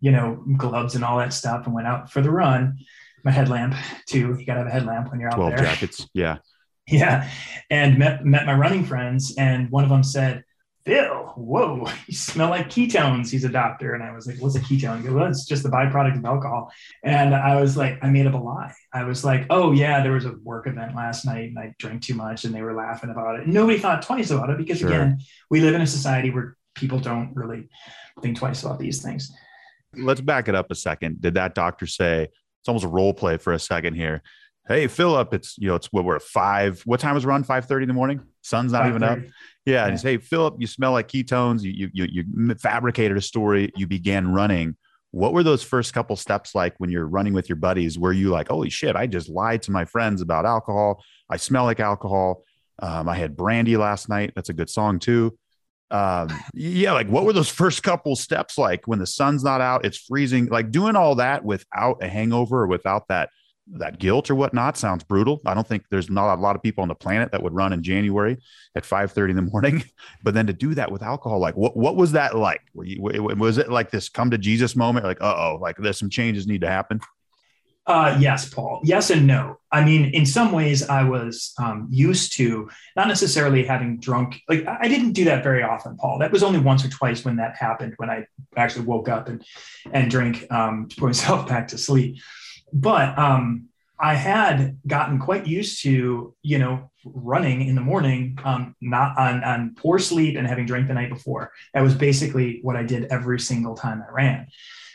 [0.00, 2.78] you know gloves and all that stuff, and went out for the run.
[3.24, 3.74] My headlamp
[4.06, 4.36] too.
[4.38, 5.64] You got to have a headlamp when you're out 12 there.
[5.64, 6.08] jackets.
[6.12, 6.38] Yeah.
[6.88, 7.30] Yeah,
[7.70, 10.42] and met met my running friends, and one of them said,
[10.84, 14.60] "Phil, whoa, you smell like ketones." He's a doctor, and I was like, "What's a
[14.60, 18.26] ketone?" Goes, "Well, it's just the byproduct of alcohol." And I was like, I made
[18.26, 18.72] up a lie.
[18.92, 22.02] I was like, "Oh yeah, there was a work event last night, and I drank
[22.02, 23.46] too much," and they were laughing about it.
[23.46, 24.88] Nobody thought twice about it because Sure.
[24.88, 25.18] again,
[25.50, 27.68] we live in a society where people don't really
[28.22, 29.30] think twice about these things.
[29.94, 31.20] Let's back it up a second.
[31.20, 34.22] Did that doctor say it's almost a role play for a second here?
[34.66, 36.80] Hey, Phillip, it's you know, it's what we're at five.
[36.86, 37.42] What time was run?
[37.42, 38.20] 5 30 in the morning?
[38.42, 39.18] Sun's not even up.
[39.66, 39.72] 5:30.
[39.72, 41.62] Yeah, and he's, hey, Phillip, you smell like ketones.
[41.62, 43.70] You, you you you fabricated a story.
[43.76, 44.76] You began running.
[45.12, 47.98] What were those first couple steps like when you're running with your buddies?
[47.98, 51.04] Were you like, holy shit, I just lied to my friends about alcohol.
[51.28, 52.44] I smell like alcohol.
[52.80, 54.32] Um, I had brandy last night.
[54.34, 55.36] That's a good song too.
[55.90, 59.84] Um, yeah, like what were those first couple steps like when the sun's not out,
[59.84, 63.28] it's freezing, like doing all that without a hangover or without that
[63.74, 65.40] that guilt or whatnot sounds brutal.
[65.46, 67.72] I don't think there's not a lot of people on the planet that would run
[67.72, 68.38] in January
[68.74, 69.84] at 5 30 in the morning.
[70.24, 72.60] But then to do that with alcohol, like what what was that like?
[72.74, 75.04] Were you, was it like this come to Jesus moment?
[75.04, 77.00] Like, uh oh, like there's some changes need to happen.
[77.84, 78.80] Uh, yes, Paul.
[78.84, 79.58] Yes and no.
[79.72, 84.40] I mean, in some ways, I was um, used to not necessarily having drunk.
[84.48, 86.20] Like, I I didn't do that very often, Paul.
[86.20, 89.44] That was only once or twice when that happened, when I actually woke up and
[89.92, 92.18] and drank um, to put myself back to sleep.
[92.72, 98.74] But um, I had gotten quite used to, you know, running in the morning, um,
[98.80, 101.52] not on on poor sleep and having drank the night before.
[101.74, 104.46] That was basically what I did every single time I ran.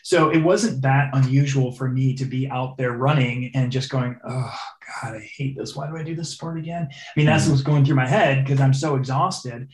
[0.04, 4.18] So it wasn't that unusual for me to be out there running and just going,
[4.26, 4.56] oh
[5.02, 5.76] God, I hate this.
[5.76, 6.88] Why do I do this sport again?
[6.90, 9.68] I mean, that's what's going through my head because I'm so exhausted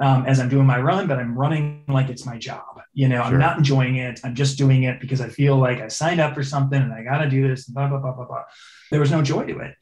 [0.00, 2.80] um, as I'm doing my run, but I'm running like it's my job.
[2.94, 3.34] You know, Sure.
[3.34, 4.20] I'm not enjoying it.
[4.24, 7.02] I'm just doing it because I feel like I signed up for something and I
[7.02, 7.66] got to do this.
[7.66, 8.44] Blah blah blah blah blah.
[8.90, 9.74] There was no joy to it,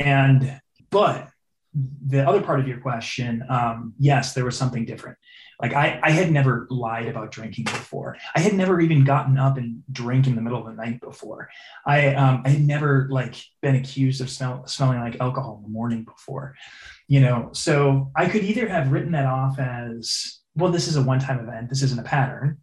[0.00, 1.28] and but
[1.74, 5.18] the other part of your question, um, yes, there was something different.
[5.60, 8.16] Like I, I had never lied about drinking before.
[8.34, 11.50] I had never even gotten up and drank in the middle of the night before.
[11.84, 15.68] I, um, I had never like been accused of smell, smelling like alcohol in the
[15.68, 16.54] morning before,
[17.08, 17.50] you know.
[17.52, 21.40] So I could either have written that off as well, this is a one time
[21.40, 22.58] event, this isn't a pattern,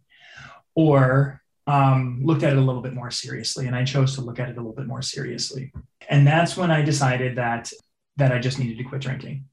[0.74, 3.66] or um, looked at it a little bit more seriously.
[3.66, 5.72] And I chose to look at it a little bit more seriously.
[6.08, 7.70] And that's when I decided that
[8.18, 9.44] that I just needed to quit drinking.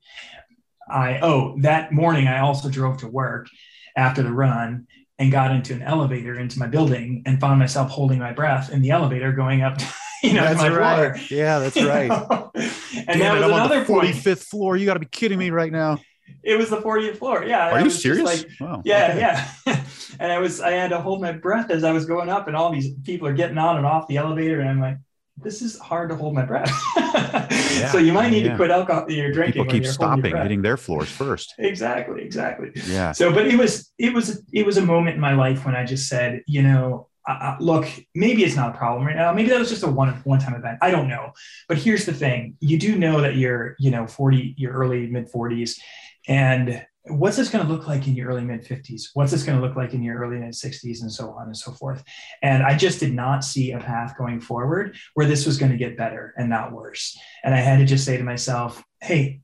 [0.89, 3.47] I oh that morning I also drove to work
[3.95, 4.87] after the run
[5.19, 8.81] and got into an elevator into my building and found myself holding my breath in
[8.81, 9.79] the elevator going up
[10.23, 11.15] you know that's my right.
[11.15, 11.25] floor.
[11.29, 12.09] Yeah, that's right.
[12.09, 14.77] and Damn that it, was I'm another the 45th floor.
[14.77, 15.99] You got to be kidding me right now.
[16.41, 17.43] It was the 40th floor.
[17.43, 17.69] Yeah.
[17.69, 18.23] Are I you serious?
[18.23, 18.81] Like, wow.
[18.85, 19.19] yeah, okay.
[19.19, 19.83] yeah.
[20.19, 22.55] and I was I had to hold my breath as I was going up, and
[22.55, 24.97] all these people are getting on and off the elevator, and I'm like,
[25.37, 26.69] this is hard to hold my breath.
[27.91, 28.51] so you might need yeah.
[28.51, 29.09] to quit alcohol.
[29.09, 29.63] You're drinking.
[29.63, 31.53] People keep your stopping, hitting their floors first.
[31.73, 32.21] Exactly.
[32.21, 32.71] Exactly.
[32.87, 33.11] Yeah.
[33.11, 35.85] So, but it was it was it was a moment in my life when I
[35.85, 39.31] just said, you know, uh, look, maybe it's not a problem right now.
[39.33, 40.77] Maybe that was just a one one time event.
[40.81, 41.31] I don't know.
[41.67, 45.31] But here's the thing: you do know that you're you know 40, your early mid
[45.31, 45.79] 40s,
[46.27, 49.09] and what's this going to look like in your early mid 50s?
[49.13, 51.57] What's this going to look like in your early mid 60s, and so on and
[51.57, 52.03] so forth.
[52.41, 55.77] And I just did not see a path going forward where this was going to
[55.77, 57.17] get better and not worse.
[57.43, 59.41] And I had to just say to myself, hey,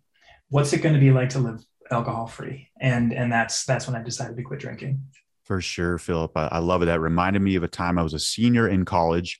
[0.50, 2.70] what's it going to be like to live alcohol free?
[2.80, 5.02] And and that's that's when I decided to quit drinking.
[5.44, 6.38] For sure, Phillip.
[6.38, 6.86] I, I love it.
[6.86, 9.40] That reminded me of a time I was a senior in college,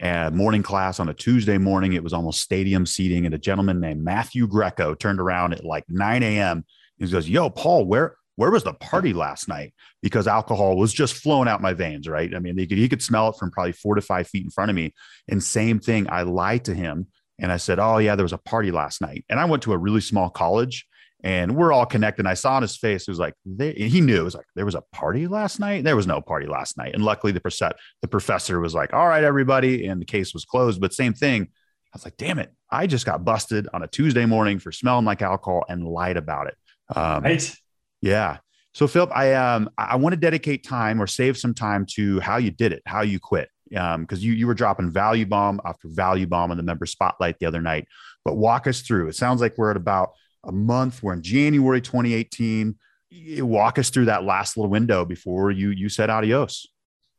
[0.00, 1.92] uh, morning class on a Tuesday morning.
[1.92, 5.84] It was almost stadium seating, and a gentleman named Matthew Greco turned around at like
[5.88, 6.64] 9 a.m.
[6.98, 11.14] He goes, "Yo, Paul, where where was the party last night?" Because alcohol was just
[11.14, 12.08] flowing out my veins.
[12.08, 12.34] Right?
[12.34, 14.50] I mean, he could he could smell it from probably four to five feet in
[14.50, 14.94] front of me.
[15.28, 17.08] And same thing, I lied to him
[17.38, 19.72] and I said, "Oh yeah, there was a party last night." And I went to
[19.72, 20.86] a really small college
[21.24, 22.20] and we're all connected.
[22.20, 24.64] And I saw on his face, it was like, he knew it was like, there
[24.64, 25.82] was a party last night.
[25.82, 26.94] There was no party last night.
[26.94, 29.86] And luckily the, percent, the professor was like, all right, everybody.
[29.86, 30.80] And the case was closed.
[30.80, 31.42] But same thing.
[31.42, 32.52] I was like, damn it.
[32.70, 36.46] I just got busted on a Tuesday morning for smelling like alcohol and lied about
[36.46, 36.56] it.
[36.94, 37.54] Um, Right.
[38.02, 38.38] yeah.
[38.74, 42.36] So Phillip, I um I want to dedicate time or save some time to how
[42.36, 43.48] you did it, how you quit.
[43.76, 47.38] Um, because you you were dropping value bomb after value bomb in the member spotlight
[47.38, 47.86] the other night.
[48.24, 49.08] But walk us through.
[49.08, 50.10] It sounds like we're at about
[50.44, 51.02] a month.
[51.02, 52.76] We're in January 2018.
[53.10, 56.66] You walk us through that last little window before you you said adios.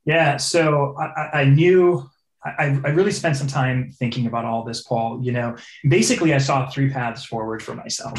[0.05, 0.37] Yeah.
[0.37, 2.09] So I- I knew
[2.43, 5.19] I, I really spent some time thinking about all this, Paul.
[5.21, 5.55] You know,
[5.87, 8.17] basically, I saw three paths forward for myself.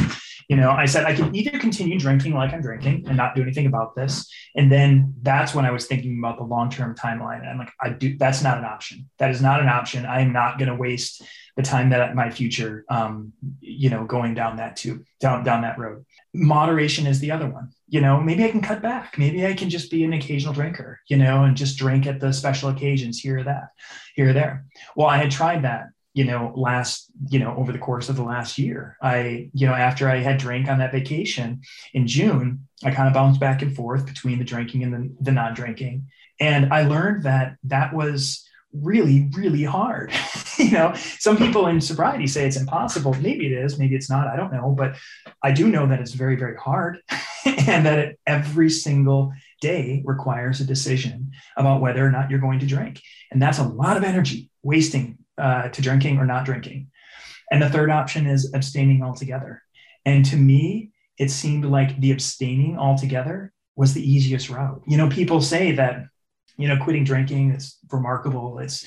[0.49, 3.43] You know, I said I can either continue drinking like I'm drinking and not do
[3.43, 4.31] anything about this.
[4.57, 7.41] And then that's when I was thinking about the long term timeline.
[7.41, 9.09] And I'm like, I do, that's not an option.
[9.19, 10.05] That is not an option.
[10.05, 11.23] I am not going to waste
[11.57, 15.79] the time that my future, um, you know, going down that tube, down, down that
[15.79, 16.05] road.
[16.35, 17.71] Moderation is the other one.
[17.91, 19.19] You know, maybe I can cut back.
[19.19, 22.33] Maybe I can just be an occasional drinker, you know, and just drink at the
[22.33, 23.71] special occasions here or that,
[24.15, 24.65] here or there.
[24.97, 28.23] Well, I had tried that you know, last, you know, over the course of the
[28.23, 28.97] last year.
[29.01, 31.63] I, you know, after I had drank on that vacation
[31.95, 35.33] in June, I kind of bounced back and forth between the drinking and the, the
[35.33, 36.09] non drinking.
[36.41, 40.13] And I learned that that was really, really hard.
[40.59, 43.15] you know, some people in sobriety say it's impossible.
[43.15, 44.27] Maybe it is, maybe it's not.
[44.27, 44.75] I don't know.
[44.77, 44.97] But
[45.43, 46.99] I do know that it's very, very hard
[47.67, 52.61] and that it, every single day requires a decision about whether or not you're going
[52.61, 53.01] to drink.
[53.31, 56.89] And that's a lot of energy wasting uh, to drinking or not drinking.
[57.51, 59.63] And the third option is abstaining altogether.
[60.05, 64.83] And to me, it seemed like the abstaining altogether was the easiest route.
[64.87, 66.05] You know, people say that,
[66.57, 68.59] you know, quitting drinking is remarkable.
[68.59, 68.87] It's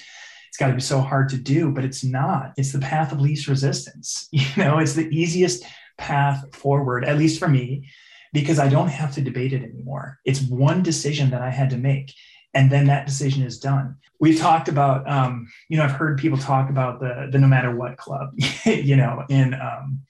[0.54, 2.54] it's got to be so hard to do, but it's not.
[2.58, 4.30] It's the path of least resistance.
[4.32, 5.64] You know, it's the easiest
[5.98, 7.90] path forward, at least for me,
[8.34, 10.20] because I don't have to debate it anymore.
[10.26, 12.14] It's one decision that I had to make
[12.54, 13.96] and then that decision is done.
[14.20, 17.76] We've talked about, um, you know, I've heard people talk about the the no matter
[17.76, 18.34] what club,
[18.66, 20.02] you know, in um,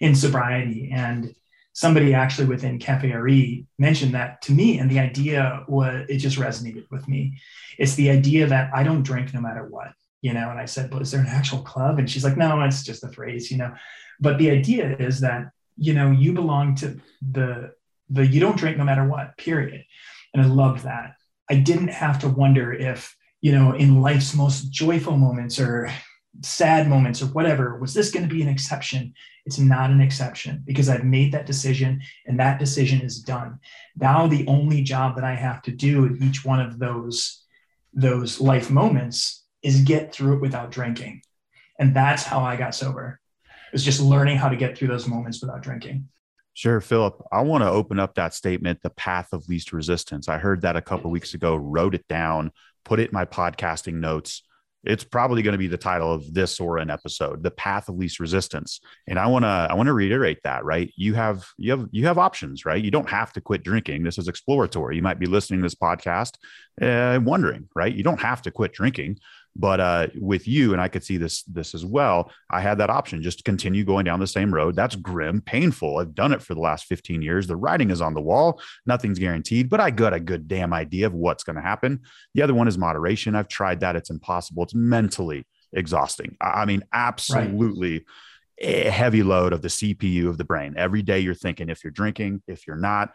[0.00, 1.34] in sobriety, and
[1.72, 6.38] somebody actually within Cafe RE mentioned that to me, and the idea was it just
[6.38, 7.38] resonated with me.
[7.78, 10.50] It's the idea that I don't drink no matter what, you know.
[10.50, 11.98] And I said, well, is there an actual club?
[11.98, 13.72] And she's like, no, it's just a phrase, you know.
[14.20, 17.72] But the idea is that you know you belong to the
[18.10, 19.84] the you don't drink no matter what, period.
[20.34, 21.14] And I love that.
[21.50, 25.90] I didn't have to wonder if, you know, in life's most joyful moments or
[26.42, 29.12] sad moments or whatever, was this going to be an exception?
[29.44, 33.58] It's not an exception because I've made that decision and that decision is done.
[33.96, 37.40] Now the only job that I have to do in each one of those
[37.94, 41.20] those life moments is get through it without drinking.
[41.78, 43.20] And that's how I got sober.
[43.72, 46.08] Was just learning how to get through those moments without drinking.
[46.54, 47.22] Sure, Phillip.
[47.32, 50.28] I want to open up that statement, the path of least resistance.
[50.28, 52.52] I heard that a couple weeks ago, wrote it down,
[52.84, 54.42] put it in my podcasting notes.
[54.84, 57.96] it's probably going to be the title of this or an episode, the path of
[57.96, 58.80] least resistance.
[59.06, 60.92] And I want to I want to reiterate that, right?
[60.96, 62.82] You have you have you have options, right?
[62.82, 64.02] You don't have to quit drinking.
[64.02, 64.96] This is exploratory.
[64.96, 66.34] You might be listening to this podcast
[66.80, 67.94] uh, wondering, right?
[67.94, 69.18] You don't have to quit drinking.
[69.54, 72.32] But uh, with you, and I could see this this as well.
[72.50, 74.74] I had that option just to continue going down the same road.
[74.74, 75.98] That's grim, painful.
[75.98, 77.46] I've done it for the last 15 years.
[77.46, 78.60] The writing is on the wall.
[78.86, 82.00] Nothing's guaranteed, but I got a good damn idea of what's going to happen.
[82.34, 83.34] The other one is moderation.
[83.34, 83.96] I've tried that.
[83.96, 84.62] It's impossible.
[84.62, 86.36] It's mentally exhausting.
[86.40, 87.92] I mean, absolutely.
[87.92, 88.06] Right
[88.62, 90.74] a heavy load of the CPU of the brain.
[90.76, 93.12] Every day you're thinking if you're drinking, if you're not,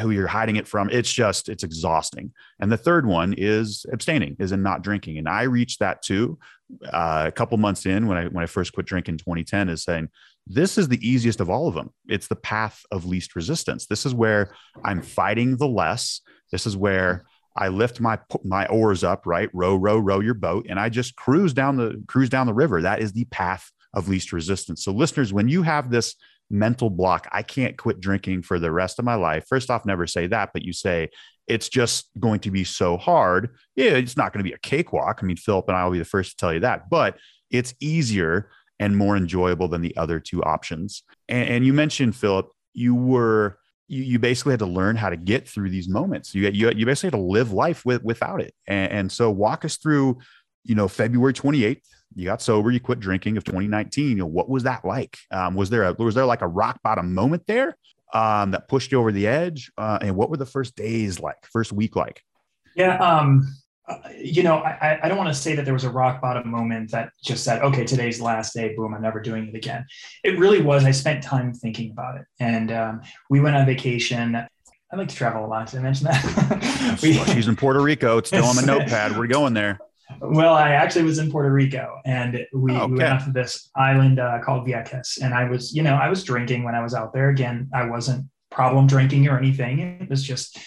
[0.00, 0.90] who you're hiding it from.
[0.90, 2.32] It's just, it's exhausting.
[2.60, 5.18] And the third one is abstaining, is in not drinking.
[5.18, 6.38] And I reached that too
[6.84, 9.84] uh, a couple months in when I when I first quit drinking in 2010, is
[9.84, 10.08] saying
[10.46, 11.90] this is the easiest of all of them.
[12.08, 13.86] It's the path of least resistance.
[13.86, 14.54] This is where
[14.84, 16.20] I'm fighting the less.
[16.52, 17.24] This is where
[17.56, 19.48] I lift my my oars up, right?
[19.52, 22.82] Row, row, row your boat, and I just cruise down the cruise down the river.
[22.82, 24.84] That is the path of least resistance.
[24.84, 26.16] So, listeners, when you have this
[26.50, 27.28] mental block.
[27.32, 29.46] I can't quit drinking for the rest of my life.
[29.48, 31.10] First off, never say that, but you say
[31.46, 33.56] it's just going to be so hard.
[33.76, 35.20] Yeah, it's not going to be a cakewalk.
[35.22, 37.18] I mean, Phillip and I will be the first to tell you that, but
[37.50, 41.02] it's easier and more enjoyable than the other two options.
[41.28, 45.16] And, and you mentioned, Phillip, you were you, you basically had to learn how to
[45.16, 46.34] get through these moments.
[46.34, 48.54] You you, you basically had to live life with without it.
[48.66, 50.18] And, and so walk us through,
[50.64, 51.82] you know, February 28th,
[52.14, 54.08] you got sober, you quit drinking of 2019.
[54.08, 55.16] You know, what was that like?
[55.30, 57.76] Um, was there a, was there like a rock bottom moment there
[58.12, 59.72] um, that pushed you over the edge?
[59.76, 62.22] Uh, and what were the first days like, first week like?
[62.76, 62.96] Yeah.
[62.98, 63.52] Um,
[63.86, 66.48] uh, you know, I, I don't want to say that there was a rock bottom
[66.48, 69.84] moment that just said, okay, today's the last day, boom, I'm never doing it again.
[70.22, 70.84] It really was.
[70.84, 72.24] I spent time thinking about it.
[72.40, 74.36] And um, we went on vacation.
[74.36, 75.70] I like to travel a lot.
[75.70, 76.98] Did I mention that?
[77.02, 78.18] we, She's in Puerto Rico.
[78.18, 79.18] It's still on my notepad.
[79.18, 79.78] We're going there.
[80.20, 82.86] Well, I actually was in Puerto Rico, and we, okay.
[82.86, 86.08] we went out to this island uh, called Vieques, and I was, you know, I
[86.08, 87.30] was drinking when I was out there.
[87.30, 89.80] Again, I wasn't problem drinking or anything.
[89.80, 90.58] It was just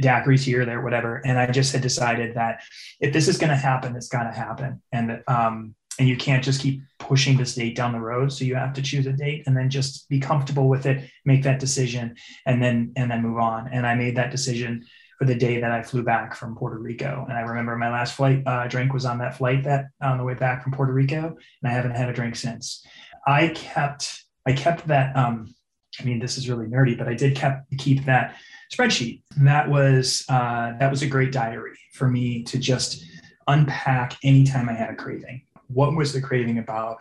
[0.00, 1.22] daiquiris here, there, whatever.
[1.24, 2.62] And I just had decided that
[3.00, 6.42] if this is going to happen, it's got to happen, and um, and you can't
[6.42, 8.32] just keep pushing this date down the road.
[8.32, 11.42] So you have to choose a date and then just be comfortable with it, make
[11.42, 12.16] that decision,
[12.46, 13.68] and then and then move on.
[13.72, 14.84] And I made that decision
[15.22, 17.24] for the day that I flew back from Puerto Rico.
[17.28, 20.24] And I remember my last flight uh, drink was on that flight that on the
[20.24, 21.28] way back from Puerto Rico,
[21.62, 22.84] and I haven't had a drink since.
[23.24, 25.16] I kept I kept that.
[25.16, 25.54] Um,
[26.00, 28.34] I mean, this is really nerdy, but I did kept keep that
[28.74, 29.22] spreadsheet.
[29.36, 33.04] And that was uh, that was a great diary for me to just
[33.46, 35.42] unpack anytime I had a craving.
[35.68, 37.00] What was the craving about?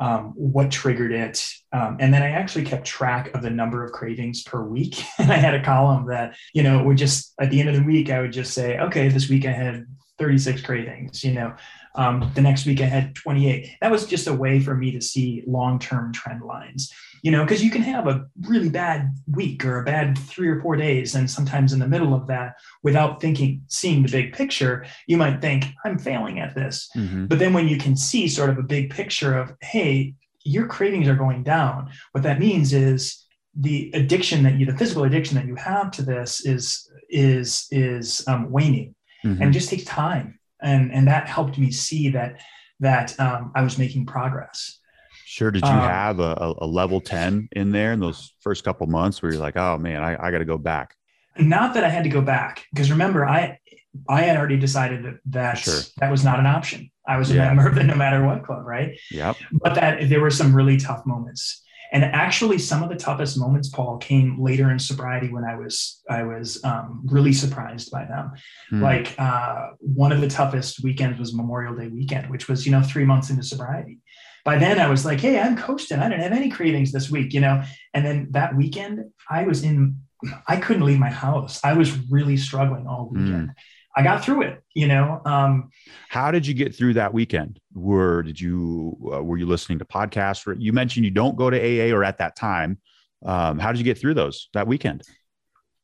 [0.00, 1.46] Um, what triggered it.
[1.72, 5.04] Um, and then I actually kept track of the number of cravings per week.
[5.18, 7.82] and I had a column that, you know, would just, at the end of the
[7.82, 9.86] week, I would just say, okay, this week I had
[10.18, 11.54] 36 cravings, you know,
[11.94, 13.76] um, the next week I had 28.
[13.80, 16.92] That was just a way for me to see long term trend lines
[17.22, 20.60] you know, because you can have a really bad week or a bad three or
[20.60, 21.14] four days.
[21.14, 25.40] And sometimes in the middle of that, without thinking, seeing the big picture, you might
[25.40, 26.88] think, I'm failing at this.
[26.96, 27.26] Mm-hmm.
[27.26, 31.08] But then when you can see sort of a big picture of, hey, your cravings
[31.08, 35.46] are going down, what that means is the addiction that you, the physical addiction that
[35.46, 38.94] you have to this is, is, is um, waning.
[39.24, 39.42] Mm-hmm.
[39.42, 40.38] And it just takes time.
[40.62, 42.40] And, and that helped me see that,
[42.80, 44.78] that um, I was making progress.
[45.30, 45.52] Sure.
[45.52, 49.22] Did you um, have a, a, level 10 in there in those first couple months
[49.22, 50.96] where you're like, oh man, I, I got to go back?
[51.38, 53.56] Not that I had to go back because remember, I
[54.08, 55.82] I had already decided that that, sure.
[55.98, 56.90] that was not an option.
[57.06, 57.46] I was a yeah.
[57.46, 58.98] member of the No Matter What Club, right?
[59.12, 59.36] Yep.
[59.52, 61.62] But that there were some really tough moments.
[61.92, 66.02] And actually, some of the toughest moments, Paul, came later in sobriety when I was
[66.10, 68.32] I was um, really surprised by them.
[68.72, 68.82] Mm.
[68.82, 72.82] Like uh, one of the toughest weekends was Memorial Day weekend, which was you know
[72.82, 74.00] three months into sobriety
[74.44, 75.98] by then I was like, hey, I'm coasting.
[75.98, 77.62] I didn't have any cravings this week, you know?
[77.94, 79.96] And then that weekend, I was in,
[80.46, 81.60] I couldn't leave my house.
[81.64, 83.48] I was really struggling all weekend.
[83.48, 83.54] Mm.
[83.96, 85.20] I got through it, you know.
[85.24, 85.70] Um,
[86.08, 87.60] How did you get through that weekend?
[87.74, 90.54] Were did you uh, were you listening to podcasts?
[90.58, 92.78] You mentioned you don't go to AA or at that time.
[93.24, 95.02] Um, how did you get through those that weekend?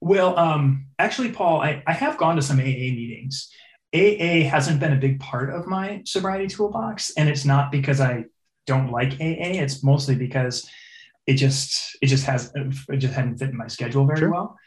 [0.01, 2.63] Well, um, actually, Paul, I, I have gone to some AA
[2.95, 3.51] meetings.
[3.95, 8.27] AA hasn't been a big part of my sobriety toolbox, and it's not because I
[8.67, 9.63] don't like AA.
[9.63, 10.69] It's mostly because
[11.27, 14.31] it just it just has it just hadn't fit in my schedule very sure.
[14.31, 14.59] well.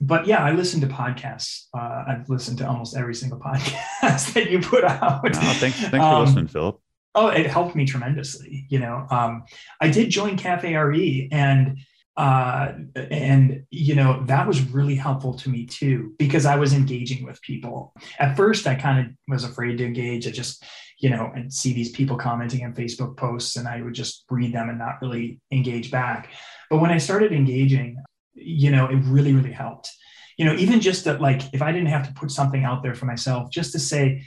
[0.00, 1.66] But yeah, I listen to podcasts.
[1.76, 5.22] Uh, I've listened to almost every single podcast that you put out.
[5.24, 6.80] Oh, thanks, thanks for um, listening, Phillip.
[7.14, 8.66] Oh, it helped me tremendously.
[8.68, 9.44] You know, um,
[9.80, 11.78] I did join Cafe RE, and
[12.16, 17.24] uh, and you know that was really helpful to me too because i was engaging
[17.24, 17.92] with people.
[18.18, 20.26] At first i kind of was afraid to engage.
[20.26, 20.64] I just
[20.98, 24.54] you know and see these people commenting on facebook posts and i would just read
[24.54, 26.30] them and not really engage back.
[26.70, 27.96] But when i started engaging
[28.34, 29.90] you know it really really helped.
[30.38, 32.94] You know even just that like if i didn't have to put something out there
[32.94, 34.24] for myself just to say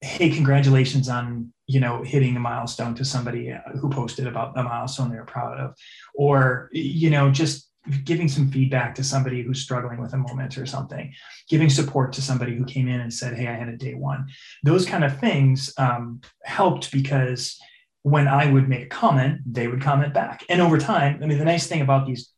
[0.00, 4.62] hey congratulations on you know hitting a milestone to somebody uh, who posted about the
[4.62, 5.74] milestone they're proud of.
[6.14, 7.70] Or you know just
[8.04, 11.12] giving some feedback to somebody who's struggling with a moment or something.
[11.48, 14.26] Giving support to somebody who came in and said hey i had a day one.
[14.62, 17.58] Those kind of things um, helped because
[18.02, 20.44] when i would make a comment they would comment back.
[20.48, 22.32] And over time i mean the nice thing about these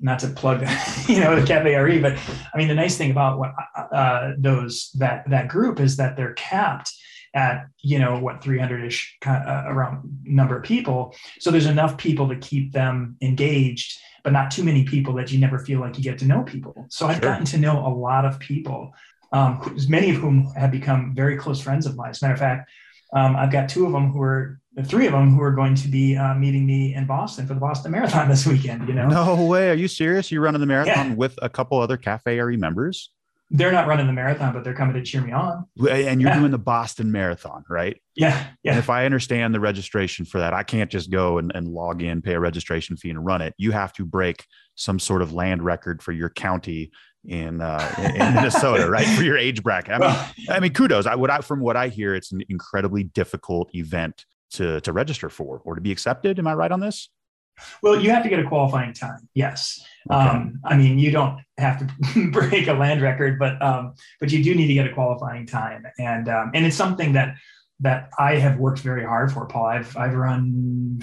[0.00, 0.60] not to plug
[1.08, 2.16] you know the cafe re but
[2.54, 3.52] i mean the nice thing about what
[3.92, 6.92] uh, those that that group is that they're capped
[7.38, 11.14] at you know what 300ish uh, around number of people.
[11.38, 15.38] So there's enough people to keep them engaged but not too many people that you
[15.38, 16.74] never feel like you get to know people.
[16.90, 18.92] So i've gotten to know a lot of people
[19.30, 19.50] um,
[19.88, 22.10] many of whom have become very close friends of mine.
[22.10, 22.70] As a matter of fact
[23.12, 25.74] um, i've got two of them who are the three of them who are going
[25.74, 29.08] to be uh, meeting me in boston for the boston marathon this weekend you know?
[29.08, 29.70] No way.
[29.70, 30.30] Are you serious?
[30.30, 31.14] You're running the marathon yeah.
[31.14, 33.10] with a couple other cafe re members
[33.50, 35.64] they're not running the marathon, but they're coming to cheer me on.
[35.78, 36.38] And you're yeah.
[36.38, 38.00] doing the Boston Marathon, right?
[38.14, 38.46] Yeah.
[38.62, 38.72] Yeah.
[38.72, 42.02] And if I understand the registration for that, I can't just go and, and log
[42.02, 43.54] in, pay a registration fee, and run it.
[43.56, 44.44] You have to break
[44.74, 46.90] some sort of land record for your county
[47.24, 49.06] in uh, in Minnesota, right?
[49.06, 49.94] For your age bracket.
[49.94, 51.06] I mean, I mean, kudos.
[51.06, 55.30] I would I, from what I hear, it's an incredibly difficult event to to register
[55.30, 56.38] for or to be accepted.
[56.38, 57.08] Am I right on this?
[57.82, 59.28] Well, you have to get a qualifying time.
[59.34, 59.84] Yes.
[60.10, 60.18] Okay.
[60.18, 64.42] Um, I mean, you don't have to break a land record, but um, but you
[64.42, 67.34] do need to get a qualifying time, and um, and it's something that
[67.80, 69.66] that I have worked very hard for, Paul.
[69.66, 71.00] I've I've run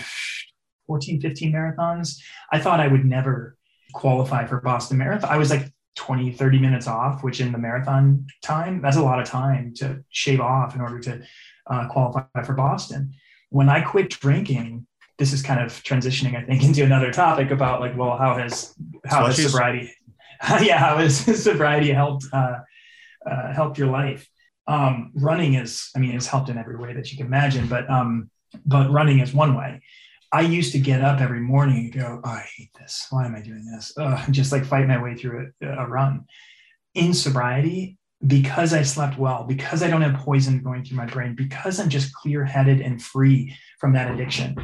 [0.88, 2.20] 14, 15 marathons.
[2.52, 3.58] I thought I would never
[3.94, 5.30] qualify for Boston Marathon.
[5.30, 9.20] I was like 20, 30 minutes off, which in the marathon time, that's a lot
[9.20, 11.22] of time to shave off in order to
[11.68, 13.14] uh, qualify for Boston.
[13.50, 14.86] When I quit drinking,
[15.18, 18.76] this is kind of transitioning, I think, into another topic about like, well, how has
[19.06, 19.94] how has sobriety,
[20.62, 22.60] yeah, how has sobriety helped uh,
[23.30, 24.28] uh, helped your life?
[24.68, 27.90] Um, running is, I mean, it's helped in every way that you can imagine, but
[27.90, 28.30] um,
[28.66, 29.82] but running is one way.
[30.32, 33.08] I used to get up every morning and go, oh, I hate this.
[33.10, 33.94] Why am I doing this?
[33.98, 36.26] Ugh, just like fight my way through a, a run.
[36.94, 41.36] In sobriety, because I slept well, because I don't have poison going through my brain,
[41.36, 44.56] because I'm just clear headed and free from that addiction,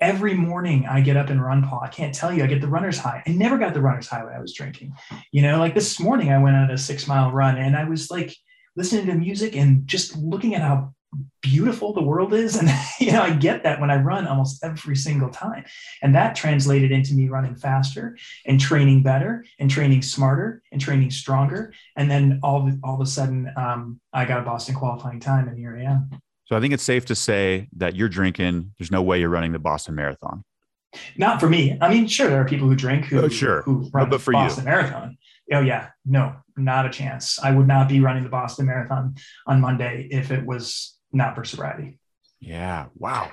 [0.00, 1.80] every morning I get up and run, Paul.
[1.82, 3.22] I can't tell you, I get the runner's high.
[3.26, 4.94] I never got the runner's high when I was drinking.
[5.32, 8.10] You know, like this morning I went on a six mile run and I was
[8.10, 8.34] like
[8.76, 10.94] listening to music and just looking at how
[11.40, 12.56] beautiful the world is.
[12.56, 12.70] And,
[13.00, 15.64] you know, I get that when I run almost every single time.
[16.02, 21.10] And that translated into me running faster and training better and training smarter and training
[21.10, 21.72] stronger.
[21.96, 25.58] And then all, all of a sudden, um, I got a Boston qualifying time and
[25.58, 26.20] here I am.
[26.48, 28.72] So I think it's safe to say that you're drinking.
[28.78, 30.44] There's no way you're running the Boston Marathon.
[31.18, 31.76] Not for me.
[31.78, 33.60] I mean, sure, there are people who drink who, oh, sure.
[33.62, 34.70] who run but for the Boston you.
[34.70, 35.18] Marathon.
[35.52, 37.38] Oh yeah, no, not a chance.
[37.38, 41.44] I would not be running the Boston Marathon on Monday if it was not for
[41.44, 41.98] sobriety.
[42.40, 42.86] Yeah.
[42.94, 43.30] Wow.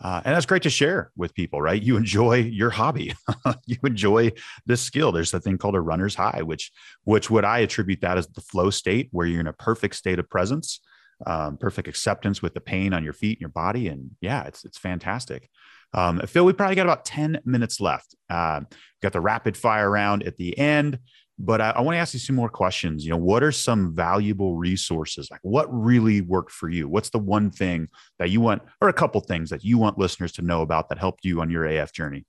[0.00, 1.82] Uh, and that's great to share with people, right?
[1.82, 3.12] You enjoy your hobby,
[3.66, 4.30] you enjoy
[4.66, 5.10] this skill.
[5.10, 6.70] There's a thing called a runner's high, which,
[7.04, 10.18] which would I attribute that as the flow state, where you're in a perfect state
[10.18, 10.80] of presence
[11.24, 13.88] um, perfect acceptance with the pain on your feet and your body.
[13.88, 15.48] And yeah, it's, it's fantastic.
[15.94, 18.14] Um, Phil, we probably got about 10 minutes left.
[18.28, 18.62] Uh,
[19.02, 20.98] got the rapid fire round at the end,
[21.38, 23.04] but I, I want to ask you some more questions.
[23.04, 25.30] You know, what are some valuable resources?
[25.30, 26.88] Like what really worked for you?
[26.88, 27.88] What's the one thing
[28.18, 30.98] that you want, or a couple things that you want listeners to know about that
[30.98, 32.26] helped you on your AF journey?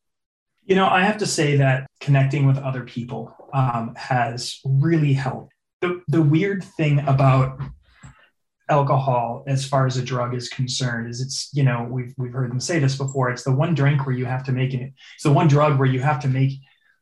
[0.65, 5.53] You know, I have to say that connecting with other people um, has really helped.
[5.79, 7.61] The, the weird thing about
[8.69, 12.51] alcohol as far as a drug is concerned is it's you know we've we've heard
[12.51, 15.23] them say this before it's the one drink where you have to make it it's
[15.23, 16.51] the one drug where you have to make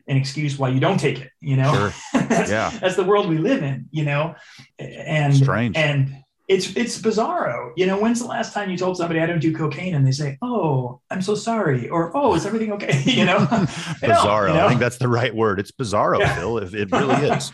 [0.08, 1.74] an excuse why you don't take it you know?
[1.74, 1.94] Sure.
[2.28, 2.70] that's, yeah.
[2.80, 4.36] that's the world we live in you know?
[4.78, 5.76] And strange.
[5.76, 6.16] and
[6.48, 9.52] it's it's bizarro you know when's the last time you told somebody i don't do
[9.56, 13.02] cocaine and they say oh i'm so sorry or oh is everything okay?
[13.06, 13.40] You know?
[13.40, 14.50] Bizarro.
[14.50, 14.66] you know?
[14.66, 15.60] i think that's the right word.
[15.60, 16.36] It's bizarro yeah.
[16.36, 16.60] phil.
[16.60, 17.52] If it really is.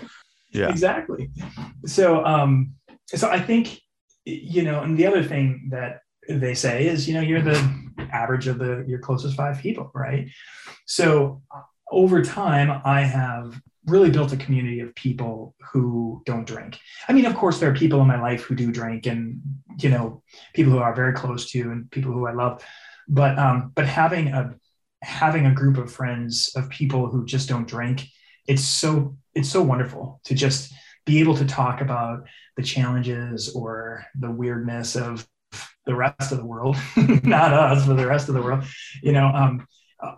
[0.52, 0.68] Yeah.
[0.68, 1.30] Exactly.
[1.86, 2.74] So um
[3.06, 3.80] so i think
[4.26, 7.60] you know, and the other thing that they say is, you know, you're the
[8.12, 10.30] average of the your closest five people, right?
[10.86, 11.42] So
[11.92, 16.78] over time, I have really built a community of people who don't drink.
[17.08, 19.42] I mean, of course, there are people in my life who do drink, and
[19.80, 20.22] you know,
[20.54, 22.64] people who are very close to, and people who I love.
[23.08, 24.56] But um, but having a
[25.02, 28.06] having a group of friends of people who just don't drink,
[28.48, 30.74] it's so it's so wonderful to just
[31.06, 35.28] be able to talk about the challenges or the weirdness of
[35.86, 36.78] the rest of the world,
[37.24, 38.64] not us, but the rest of the world.
[39.02, 39.68] You know, um,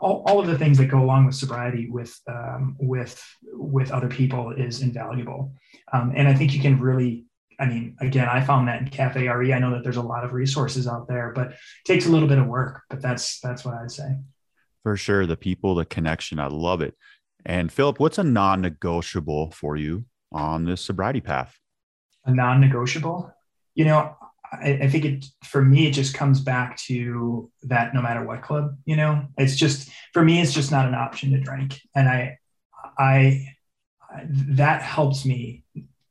[0.02, 3.24] all, all of the things that go along with sobriety with um, with
[3.54, 5.54] with other people is invaluable,
[5.92, 7.26] um, and I think you can really.
[7.60, 9.54] I mean, again, I found that in Cafe RE.
[9.54, 12.28] I know that there's a lot of resources out there, but it takes a little
[12.28, 12.82] bit of work.
[12.90, 14.18] But that's that's what I'd say.
[14.82, 16.96] For sure, the people, the connection, I love it.
[17.46, 21.58] And Phillip, what's a non-negotiable for you on this sobriety path?
[22.26, 23.34] A non-negotiable,
[23.76, 24.16] you know,
[24.62, 28.42] I, I, think it for me it just comes back to that no matter what
[28.42, 29.26] club you know?
[29.38, 31.80] It's just for me it's just not an option to drink.
[31.96, 32.38] And i
[32.98, 33.48] i
[34.30, 35.64] that helps me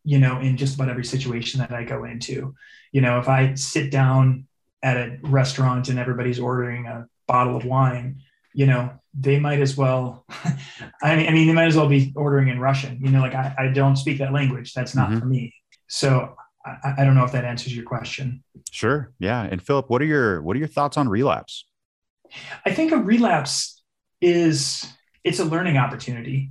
[0.05, 2.55] you know in just about every situation that i go into.
[2.91, 4.47] You know if i sit down
[4.83, 8.21] at a restaurant and everybody's ordering a bottle of wine
[8.53, 10.25] you know they might as well
[11.03, 12.99] I, mean, I mean they might as well be ordering in russian.
[13.01, 14.75] You know like i, I don't speak that language.
[14.75, 15.21] That's not mm-hmm.
[15.21, 15.55] for me
[15.93, 16.35] so
[16.65, 18.43] I, I don't know if that answers your question.
[18.71, 19.13] Sure.
[19.19, 19.43] Yeah.
[19.43, 21.67] And Phillip, what are your what are your thoughts on relapse?
[22.65, 23.83] I think a relapse
[24.23, 24.87] is
[25.23, 26.51] it's a learning opportunity.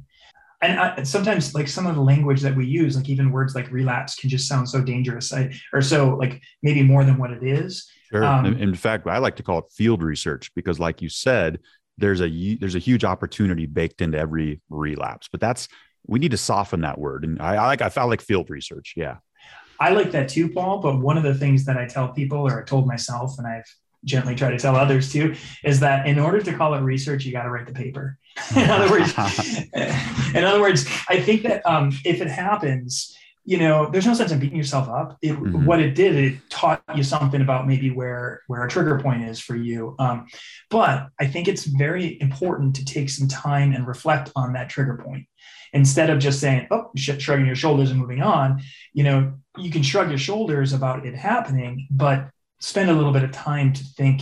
[0.62, 3.72] And I, sometimes like some of the language that we use, like even words like
[3.72, 7.42] relapse can just sound so dangerous I, or so like maybe more than what it
[7.42, 7.90] is.
[8.12, 8.24] Sure.
[8.24, 11.62] Um, in fact, I like to call it field research because like you said,
[11.98, 15.68] there's a there's a huge opportunity baked into every relapse, but that's
[16.06, 17.24] we need to soften that word.
[17.24, 18.94] And I, I like I felt like field research.
[18.96, 19.18] Yeah.
[19.82, 20.80] I like that too, Paul.
[20.80, 23.66] But one of the things that I tell people, or I told myself, and I've
[24.06, 27.32] gently tried to tell others too, is that in order to call it research, you
[27.32, 28.20] got to write the paper.
[28.56, 29.14] in other words,
[30.36, 34.32] in other words, I think that um, if it happens, you know, there's no sense
[34.32, 35.18] in beating yourself up.
[35.22, 35.66] It, mm-hmm.
[35.66, 39.40] What it did, it taught you something about maybe where where a trigger point is
[39.40, 39.96] for you.
[39.98, 40.28] Um,
[40.70, 45.02] but I think it's very important to take some time and reflect on that trigger
[45.04, 45.26] point
[45.74, 48.62] instead of just saying, "Oh, shrugging your shoulders and moving on."
[48.94, 52.30] You know, you can shrug your shoulders about it happening, but
[52.60, 54.22] spend a little bit of time to think,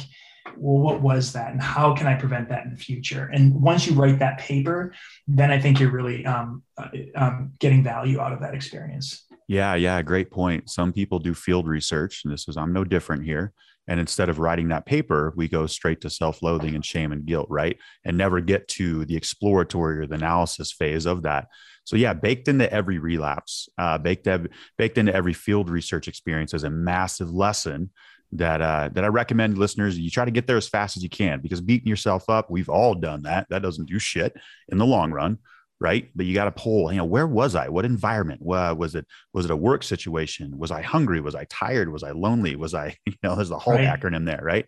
[0.57, 3.29] well, what was that, and how can I prevent that in the future?
[3.33, 4.93] And once you write that paper,
[5.27, 9.25] then I think you're really um, uh, um, getting value out of that experience.
[9.47, 10.69] Yeah, yeah, great point.
[10.69, 13.53] Some people do field research, and this is I'm no different here.
[13.89, 17.25] And instead of writing that paper, we go straight to self loathing and shame and
[17.25, 17.75] guilt, right?
[18.05, 21.47] And never get to the exploratory or the analysis phase of that.
[21.85, 24.27] So, yeah, baked into every relapse, uh, baked,
[24.77, 27.89] baked into every field research experience is a massive lesson
[28.33, 31.09] that uh, that I recommend listeners you try to get there as fast as you
[31.09, 33.47] can because beating yourself up, we've all done that.
[33.49, 34.35] That doesn't do shit
[34.67, 35.39] in the long run
[35.79, 36.09] right?
[36.15, 37.69] But you got to pull, you know, where was I?
[37.69, 38.41] What environment?
[38.41, 40.57] Uh, was it was it a work situation?
[40.57, 41.21] Was I hungry?
[41.21, 41.91] Was I tired?
[41.91, 42.55] Was I lonely?
[42.55, 43.87] Was I, you know, there's the whole right.
[43.87, 44.65] acronym there, right?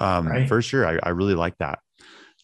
[0.00, 0.48] Um, right.
[0.48, 0.86] For sure.
[0.86, 1.78] I, I really like that.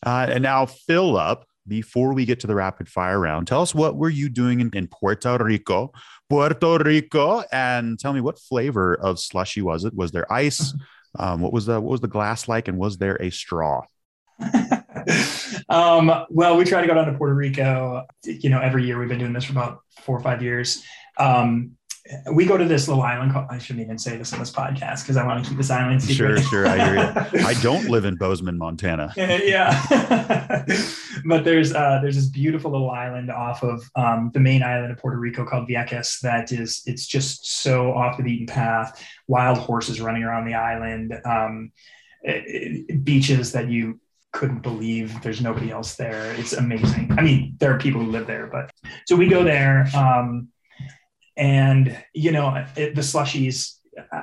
[0.05, 3.47] Uh, and now Phillip before we get to the rapid fire round.
[3.47, 5.93] Tell us what were you doing in, in Puerto Rico,
[6.29, 9.95] Puerto Rico, and tell me what flavor of slushy was it?
[9.95, 10.75] Was there ice?
[11.17, 13.83] Um, what was the what was the glass like, and was there a straw?
[15.69, 18.05] um, well, we try to go down to Puerto Rico.
[18.25, 20.83] You know, every year we've been doing this for about four or five years.
[21.19, 21.77] Um,
[22.33, 25.03] we go to this little island called, I shouldn't even say this on this podcast
[25.03, 26.43] because I want to keep this island secret.
[26.43, 26.67] Sure, sure.
[26.67, 27.47] I hear you.
[27.47, 29.13] I don't live in Bozeman, Montana.
[29.17, 29.81] yeah.
[31.25, 34.99] but there's uh, there's this beautiful little island off of um, the main island of
[34.99, 39.03] Puerto Rico called Vieques that is it's just so off the beaten path.
[39.27, 41.19] Wild horses running around the island.
[41.25, 41.73] Um,
[42.21, 43.99] it, it, beaches that you
[44.33, 46.35] couldn't believe there's nobody else there.
[46.35, 47.13] It's amazing.
[47.17, 48.71] I mean, there are people who live there, but
[49.07, 49.87] so we go there.
[49.97, 50.49] Um,
[51.37, 53.77] and, you know, it, the slushies,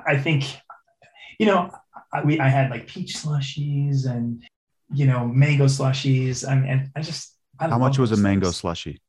[0.05, 0.45] I think,
[1.39, 1.71] you know,
[2.13, 4.43] I, we, I had like peach slushies and,
[4.93, 6.47] you know, mango slushies.
[6.47, 8.61] I mean, and I just, I how much was a mango things.
[8.61, 8.99] slushie?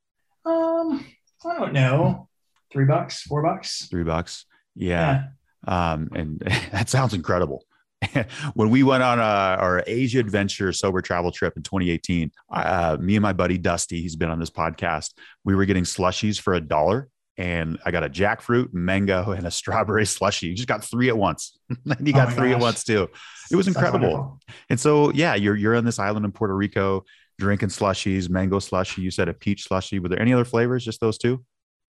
[0.45, 1.05] Um,
[1.45, 2.29] I don't know.
[2.73, 4.47] Three bucks, four bucks, three bucks.
[4.75, 5.25] Yeah.
[5.67, 5.93] yeah.
[5.93, 6.41] Um, and
[6.73, 7.65] that sounds incredible.
[8.55, 13.17] when we went on a, our Asia adventure sober travel trip in 2018, uh, me
[13.17, 15.13] and my buddy Dusty, he's been on this podcast,
[15.45, 17.09] we were getting slushies for a dollar.
[17.39, 20.49] And I got a jackfruit, mango, and a strawberry slushie.
[20.49, 21.59] You just got three at once.
[21.87, 22.57] and you got oh three gosh.
[22.57, 23.09] at once too.
[23.51, 24.41] It was incredible.
[24.71, 27.05] And so, yeah, you're you're on this island in Puerto Rico,
[27.39, 28.99] drinking slushies, mango slushie.
[28.99, 30.01] You said a peach slushie.
[30.01, 30.85] Were there any other flavors?
[30.85, 31.45] Just those two?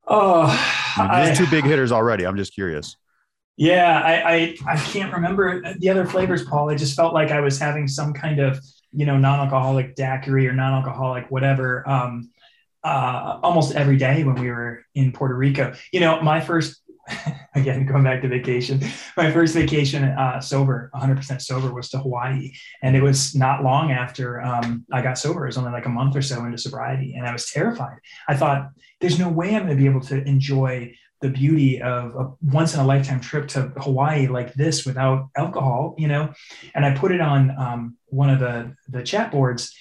[0.06, 0.48] Oh,
[0.98, 2.26] I mean, two big hitters already.
[2.26, 2.98] I'm just curious.
[3.56, 6.70] Yeah, I, I, I can't remember the other flavors, Paul.
[6.70, 8.60] I just felt like I was having some kind of
[8.92, 12.30] you know non-alcoholic daiquiri or non-alcoholic whatever um,
[12.84, 15.74] uh, almost every day when we were in Puerto Rico.
[15.92, 16.84] You know, my first
[17.56, 18.82] again, going back to vacation,
[19.18, 22.54] my first vacation uh, sober, 100% sober, was to Hawaii.
[22.82, 25.44] And it was not long after um, I got sober.
[25.44, 27.16] It was only like a month or so into sobriety.
[27.16, 27.98] And I was terrified.
[28.28, 28.70] I thought,
[29.02, 32.74] there's no way I'm going to be able to enjoy the beauty of a once
[32.74, 36.34] in a lifetime trip to Hawaii like this without alcohol, you know?
[36.76, 39.74] And I put it on um, one of the, the chat boards.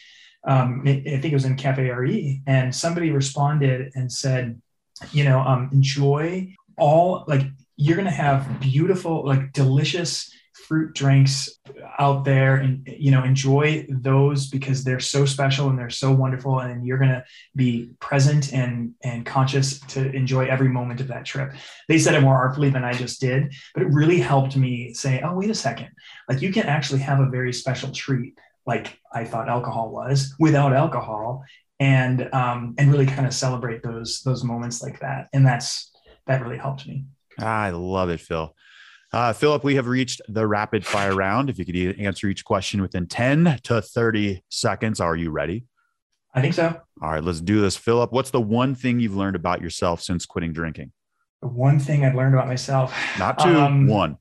[0.45, 2.43] Um, I think it was in Cafe RE.
[2.47, 4.61] And somebody responded and said,
[5.13, 7.43] you know, um, enjoy all like
[7.77, 10.31] you're going to have beautiful, like delicious
[10.67, 11.51] fruit drinks
[11.99, 16.61] out there and you know enjoy those because they're so special and they're so wonderful
[16.61, 17.25] and you're going to
[17.57, 21.53] be present and and conscious to enjoy every moment of that trip
[21.89, 25.21] they said it more artfully than i just did but it really helped me say
[25.23, 25.89] oh wait a second
[26.29, 30.73] like you can actually have a very special treat like i thought alcohol was without
[30.73, 31.45] alcohol
[31.81, 35.91] and um and really kind of celebrate those those moments like that and that's
[36.27, 37.05] that really helped me
[37.39, 38.55] I love it, Phil.
[39.13, 41.51] Uh, Phillip, we have reached the rapid fire round.
[41.51, 45.67] If you could answer each question within 10 to 30 seconds, are you ready?
[46.35, 46.81] I think so.
[47.03, 47.77] All right, let's do this.
[47.77, 50.93] Phillip, what's the one thing you've learned about yourself since quitting drinking?
[51.43, 52.95] The one thing I've learned about myself.
[53.19, 54.17] Not two, um, one.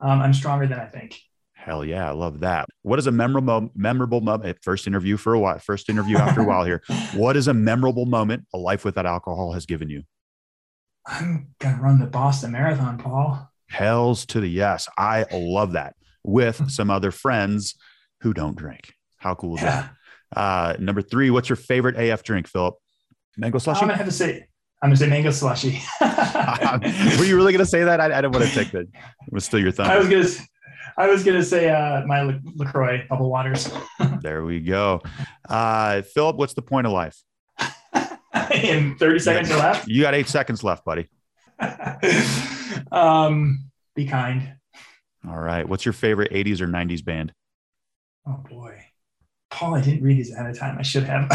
[0.00, 1.20] Um, I'm stronger than I think.
[1.64, 2.68] Hell yeah, I love that.
[2.82, 4.58] What is a memorable memorable moment?
[4.60, 5.58] First interview for a while.
[5.58, 6.82] First interview after a while here.
[7.14, 10.02] What is a memorable moment a life without alcohol has given you?
[11.06, 13.50] I'm gonna run the Boston Marathon, Paul.
[13.70, 14.88] Hells to the yes.
[14.98, 17.76] I love that with some other friends
[18.20, 18.92] who don't drink.
[19.16, 19.88] How cool is yeah.
[20.34, 20.38] that?
[20.38, 22.74] Uh, number three, what's your favorite AF drink, Phillip?
[23.38, 23.80] Mango slushy?
[23.80, 24.48] I'm gonna have to say,
[24.82, 25.80] I'm gonna say mango slushy.
[26.02, 28.02] Were you really gonna say that?
[28.02, 28.82] I, I didn't want to take that.
[28.82, 29.86] It was still your thumb.
[29.86, 30.28] I was gonna.
[30.96, 33.68] I was gonna say uh, my Lacroix bubble waters.
[34.22, 35.02] there we go.
[35.48, 37.20] Uh, Phillip, what's the point of life?
[38.52, 39.88] In 30 seconds got, left.
[39.88, 41.08] You got eight seconds left, buddy.
[42.92, 44.54] um, be kind.
[45.28, 45.68] All right.
[45.68, 47.32] What's your favorite 80s or 90s band?
[48.26, 48.84] Oh boy.
[49.50, 50.78] Paul, I didn't read these ahead of time.
[50.78, 51.30] I should have.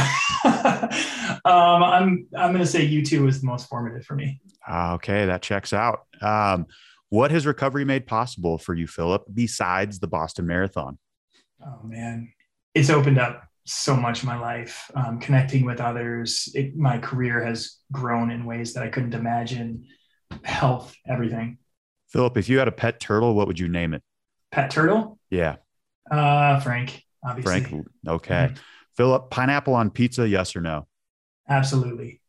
[1.45, 4.41] um, I'm I'm gonna say U2 was the most formative for me.
[4.67, 6.05] Ah, okay, that checks out.
[6.21, 6.67] Um,
[7.09, 10.97] what has recovery made possible for you, Phillip, besides the Boston Marathon?
[11.65, 12.31] Oh man,
[12.73, 14.89] it's opened up so much in my life.
[14.95, 19.85] Um, connecting with others, it, my career has grown in ways that I couldn't imagine.
[20.43, 21.57] Health, everything.
[22.09, 24.03] Phillip, if you had a pet turtle, what would you name it?
[24.51, 25.19] Pet turtle?
[25.29, 25.57] Yeah.
[26.09, 27.61] Uh, Frank, obviously.
[27.61, 27.87] Frank.
[28.07, 28.33] Okay.
[28.33, 28.55] Mm-hmm.
[28.95, 30.87] Phillip, pineapple on pizza, yes or no?
[31.47, 32.21] Absolutely.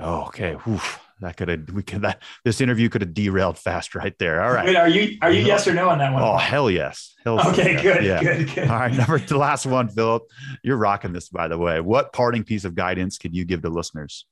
[0.00, 0.56] Okay.
[0.68, 4.42] Oof that could have we could that this interview could have derailed fast right there.
[4.42, 4.66] All right.
[4.66, 6.22] Wait, are you are you yes or no on that one?
[6.22, 7.14] Oh hell yes.
[7.24, 7.82] Hell okay, yes.
[7.82, 8.22] good, yeah.
[8.22, 8.68] good, good.
[8.68, 10.24] All right, number the last one, Phillip.
[10.62, 11.80] You're rocking this, by the way.
[11.80, 14.26] What parting piece of guidance could you give to listeners?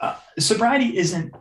[0.00, 1.34] Uh, sobriety isn't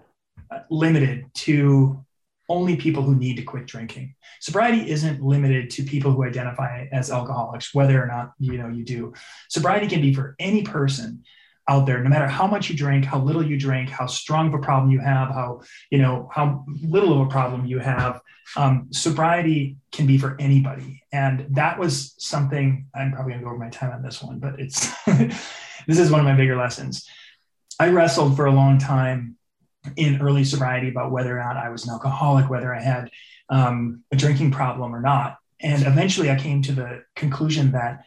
[0.52, 2.06] uh, limited to
[2.48, 4.16] only people who need to quit drinking.
[4.40, 8.84] Sobriety isn't limited to people who identify as alcoholics, whether or not you know you
[8.84, 9.14] do.
[9.50, 11.24] Sobriety can be for any person
[11.70, 14.54] out there no matter how much you drink how little you drink how strong of
[14.56, 15.62] a problem you have how
[15.92, 18.20] you know how little of a problem you have
[18.56, 21.04] um, sobriety can be for anybody.
[21.12, 24.40] And that was something i'm probably going to go over my time on this one
[24.40, 24.92] but it's
[25.88, 27.08] this is one of my bigger lessons.
[27.80, 29.38] I wrestled for a long time
[29.96, 33.10] in early sobriety about whether or not i was an alcoholic whether i had
[33.50, 35.38] um, a drinking problem or not.
[35.62, 38.04] And eventually i came to the conclusion that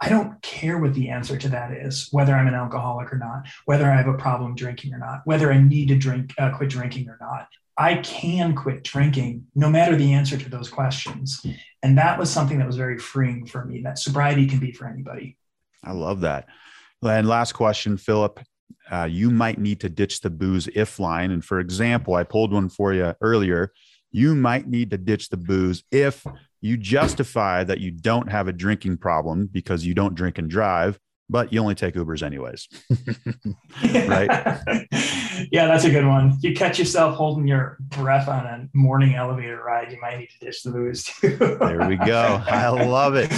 [0.00, 3.46] I don't care what the answer to that is, whether I'm an alcoholic or not,
[3.64, 6.68] whether I have a problem drinking or not, whether I need to drink, uh, quit
[6.68, 7.48] drinking or not.
[7.78, 11.44] I can quit drinking no matter the answer to those questions.
[11.82, 14.86] And that was something that was very freeing for me that sobriety can be for
[14.86, 15.36] anybody.
[15.84, 16.46] I love that.
[17.02, 18.40] And last question, Phillip.
[18.90, 21.30] Uh, you might need to ditch the booze if line.
[21.30, 23.72] And for example, I pulled one for you earlier.
[24.16, 26.24] You might need to ditch the booze if
[26.62, 30.98] you justify that you don't have a drinking problem because you don't drink and drive,
[31.28, 32.66] but you only take Ubers anyways.
[34.08, 34.30] right?
[35.52, 36.30] yeah, that's a good one.
[36.30, 40.30] If you catch yourself holding your breath on a morning elevator ride, you might need
[40.30, 41.36] to ditch the booze too.
[41.36, 42.42] there we go.
[42.46, 43.30] I love it.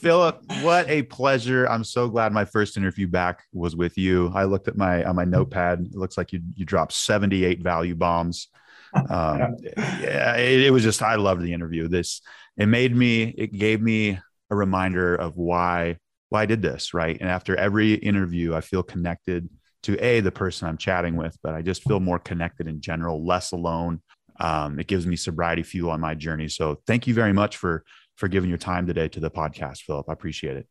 [0.00, 1.66] Phillip, what a pleasure.
[1.66, 4.32] I'm so glad my first interview back was with you.
[4.34, 5.80] I looked at my on my notepad.
[5.80, 8.48] It looks like you you dropped 78 value bombs.
[8.94, 11.88] Um, yeah, it, it was just I loved the interview.
[11.88, 12.20] This
[12.56, 14.18] it made me it gave me
[14.50, 17.16] a reminder of why why I did this, right?
[17.20, 19.48] And after every interview, I feel connected
[19.84, 23.24] to a the person I'm chatting with, but I just feel more connected in general,
[23.24, 24.00] less alone.
[24.40, 26.48] Um, it gives me sobriety fuel on my journey.
[26.48, 27.84] So thank you very much for
[28.16, 30.08] for giving your time today to the podcast, Phillip.
[30.08, 30.68] I appreciate it.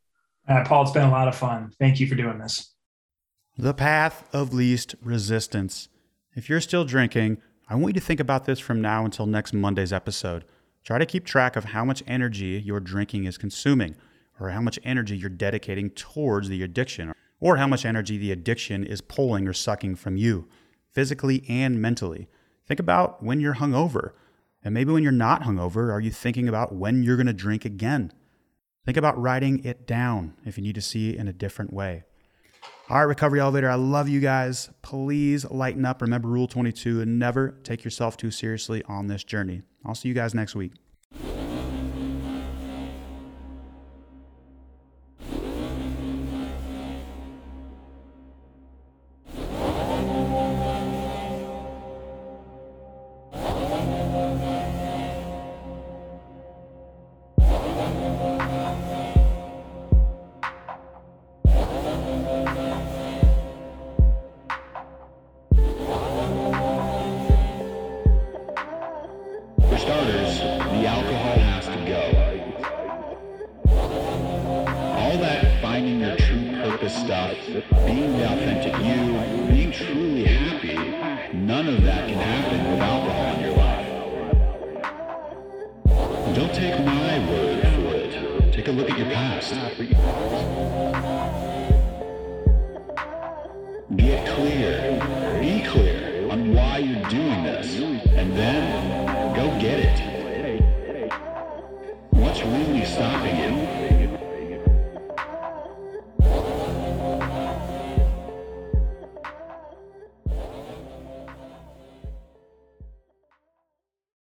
[0.48, 1.72] Uh, Paul, it's been a lot of fun.
[1.80, 2.74] Thank you for doing this.
[3.58, 5.88] The path of least resistance.
[6.36, 7.38] If you're still drinking,
[7.70, 10.44] I want you to think about this from now until next Monday's episode.
[10.84, 13.96] Try to keep track of how much energy your drinking is consuming,
[14.38, 18.84] or how much energy you're dedicating towards the addiction, or how much energy the addiction
[18.84, 20.48] is pulling or sucking from you,
[20.92, 22.28] physically and mentally.
[22.68, 24.12] Think about when you're hungover.
[24.62, 27.64] And maybe when you're not hungover, are you thinking about when you're going to drink
[27.64, 28.12] again?
[28.86, 32.04] Think about writing it down if you need to see it in a different way.
[32.90, 34.70] All right, Recovery Elevator, I love you guys.
[34.82, 36.02] Please lighten up.
[36.02, 39.62] Remember Rule 22 and never take yourself too seriously on this journey.
[39.86, 40.74] I'll see you guys next week.